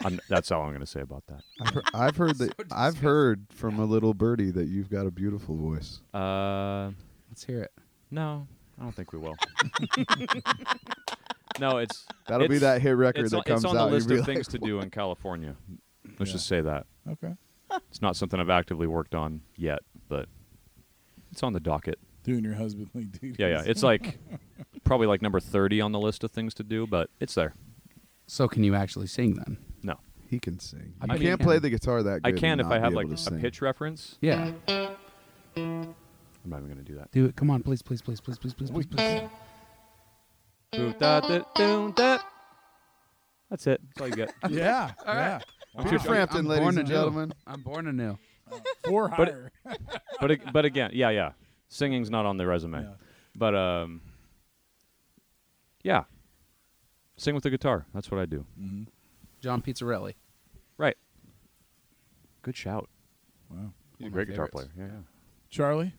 [0.03, 1.41] I'm, that's all I'm going to say about that.
[1.61, 5.05] I've heard, I've heard that So I've heard from a little birdie that you've got
[5.05, 6.01] a beautiful voice.
[6.13, 6.91] Uh,
[7.29, 7.71] let's hear it
[8.11, 8.47] no,
[8.79, 9.35] I don't think we will.
[11.59, 13.85] no, it's That'll be that hit record that on, comes it's on out.
[13.85, 15.55] the you'll list of like, things to do in California.
[16.19, 16.33] Let's Yeah.
[16.33, 17.33] just say that Okay,
[17.89, 19.79] it's not something I've actively worked on yet,
[20.09, 20.27] but
[21.31, 21.99] it's on the docket.
[22.23, 23.35] doing your husbandly duties.
[23.39, 23.63] Yeah, yeah.
[23.65, 24.19] It's like
[24.83, 27.53] probably like number thirty on the list of things to do, but it's there.
[28.27, 29.72] so can you actually sing then No,
[30.33, 30.93] He can sing.
[30.99, 31.45] I You bet can't can.
[31.45, 32.35] play the guitar that good.
[32.35, 33.39] I can if not I be have able like to a sing.
[33.39, 34.17] pitch reference.
[34.19, 35.95] yeah I'm
[36.45, 37.11] not even going to do that.
[37.11, 39.21] do it come on please please please please please please please, please.
[40.71, 42.17] Doo, da, da, doo, da.
[43.51, 43.79] That's it.
[43.89, 44.33] That's all you get.
[44.49, 45.33] yeah, All yeah.
[45.77, 45.83] right.
[45.85, 46.97] Peter Frampton, I'm ladies born and anew.
[46.97, 47.33] gentlemen.
[47.45, 48.17] I'm born anew
[48.87, 49.51] Four But- higher.
[50.19, 51.31] But ag- but again, yeah, yeah.
[51.69, 52.81] Singing's not on the resume.
[52.81, 52.93] Yeah.
[53.35, 54.01] But um,
[55.83, 56.05] yeah.
[57.17, 57.85] Sing with the guitar.
[57.93, 58.45] That's what I do.
[58.59, 58.87] Mhm.
[59.41, 60.13] John Pizzarelli
[60.77, 60.97] Right.
[62.41, 62.89] Good shout.
[63.49, 64.69] Wow, He's a great guitar player.
[64.77, 64.91] Yeah, yeah.
[65.49, 65.93] Charlie.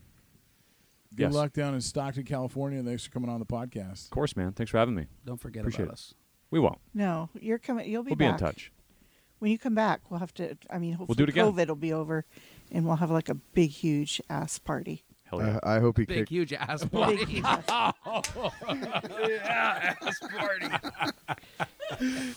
[1.14, 1.32] Good Yes.
[1.34, 2.82] luck down in Stockton, California.
[2.82, 4.06] Thanks for coming on the podcast.
[4.06, 4.52] Of course, man.
[4.52, 5.06] Thanks for having me.
[5.24, 5.94] don't forget Appreciate about it.
[5.94, 6.14] us
[6.50, 6.78] We won't.
[6.92, 7.88] No, you're coming.
[7.88, 8.40] You'll be We'll be in back.
[8.40, 8.72] touch.
[9.38, 10.56] When you come back, we'll have to.
[10.70, 11.46] I mean, hopefully do it again.
[11.52, 12.24] COVID will be over,
[12.72, 15.04] and we'll have like a big, huge ass party.
[15.24, 15.58] Hell yeah.
[15.62, 16.28] I, I hope he big kicked.
[16.30, 17.94] huge ass Big, party huge ass.
[22.00, 22.28] yeah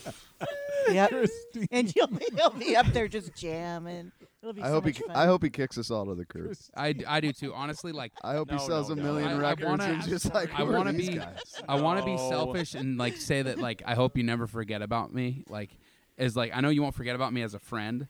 [0.89, 1.09] Yep.
[1.09, 1.67] Christine.
[1.71, 4.11] and you'll be, he'll be up there just jamming.
[4.41, 4.91] It'll be I so hope he.
[4.91, 5.15] much fun.
[5.15, 6.55] I hope he kicks us all to the curb.
[6.77, 7.53] I, I do too.
[7.53, 9.03] Honestly, like I hope he No, sells no, a no.
[9.03, 11.39] million I- I records wanna- and just like I who are wanna these be- guys?
[11.67, 12.29] I want to be No.
[12.29, 15.43] selfish and like say that like I hope you never forget about me.
[15.49, 15.71] Like,
[16.17, 18.07] is like I know you won't forget about me as a friend,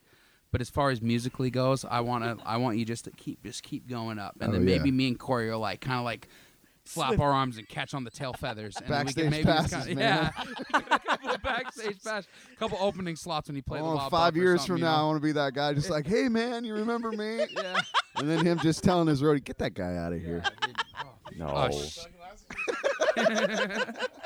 [0.51, 3.41] but as far as musically goes, I want to I want you just to keep
[3.43, 4.95] just keep going up, and Oh, then maybe yeah.
[4.95, 6.27] me and Corey are like kind of like
[6.88, 7.21] flap Swim.
[7.21, 9.85] our arms and catch on the tail feathers, and then we Backstage can maybe passes,
[9.88, 10.31] kinda, man.
[10.73, 14.11] yeah, a couple backstage pass, a couple opening slots when you play the Oh, Wild
[14.11, 15.07] five Buck or years something, from you now, I know?
[15.07, 17.45] want to be that guy, just like, hey man, you remember me?
[17.57, 17.79] Yeah.
[18.15, 20.41] And then him just telling his roadie, get that guy out of here.
[21.38, 21.47] No.
[21.53, 21.99] Oh, sh-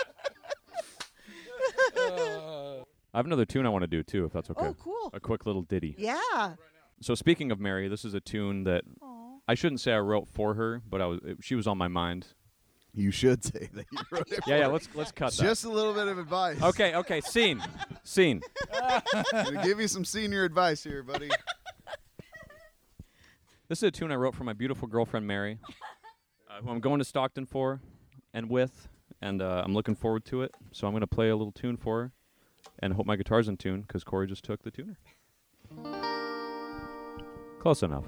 [3.14, 4.68] I have another tune I want to do too, if that's okay.
[4.68, 5.10] Oh, cool.
[5.14, 5.96] A quick little ditty.
[5.98, 6.54] Yeah.
[7.02, 8.84] So speaking of Mary, this is a tune that
[9.48, 11.88] I shouldn't say I wrote for her, but I was it, she was on my
[11.90, 12.28] mind.
[12.94, 13.86] You should say that.
[13.92, 14.40] You wrote it.
[14.46, 14.68] Yeah, yeah.
[14.68, 15.44] Let's let's cut that.
[15.44, 16.62] Just a little bit of advice.
[16.62, 17.22] Okay, okay.
[17.22, 17.62] Scene,
[18.04, 18.42] scene.
[19.32, 21.30] Gonna give you some senior advice here, buddy.
[23.70, 25.58] This is a tune I wrote for my beautiful girlfriend Mary,
[26.50, 27.80] uh, who I'm going to Stockton for
[28.34, 28.90] and with,
[29.22, 30.54] and uh, I'm looking forward to it.
[30.74, 32.12] So I'm going to play a little tune for her,
[32.80, 34.98] and hope my guitar's in tune because Corey just took the tuner.
[37.62, 38.04] Close enough.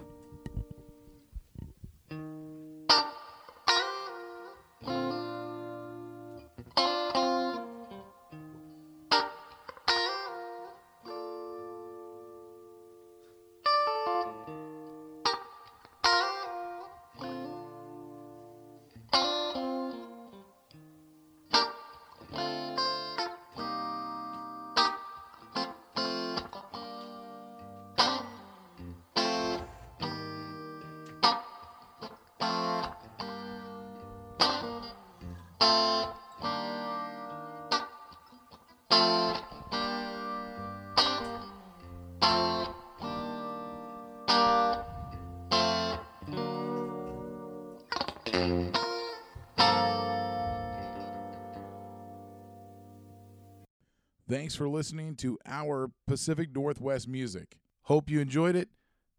[54.44, 57.56] Thanks for listening to our Pacific Northwest music.
[57.84, 58.68] Hope you enjoyed it.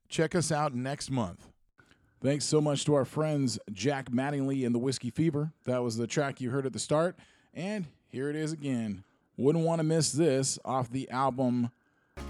[0.07, 1.49] Check us out next month.
[2.23, 5.51] Thanks so much to our friends Jack Mattingly and the Whiskey Fever.
[5.65, 7.17] That was the track you heard at the start.
[7.55, 9.03] And here it is again.
[9.39, 11.71] Wouldn't want to miss this off the album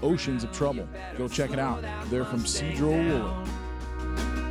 [0.01, 0.87] Oceans of Trouble.
[1.17, 1.83] Go check it out.
[2.05, 3.45] They're from Sedro.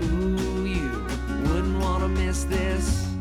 [0.02, 3.13] Ooh, you wouldn't want to miss this.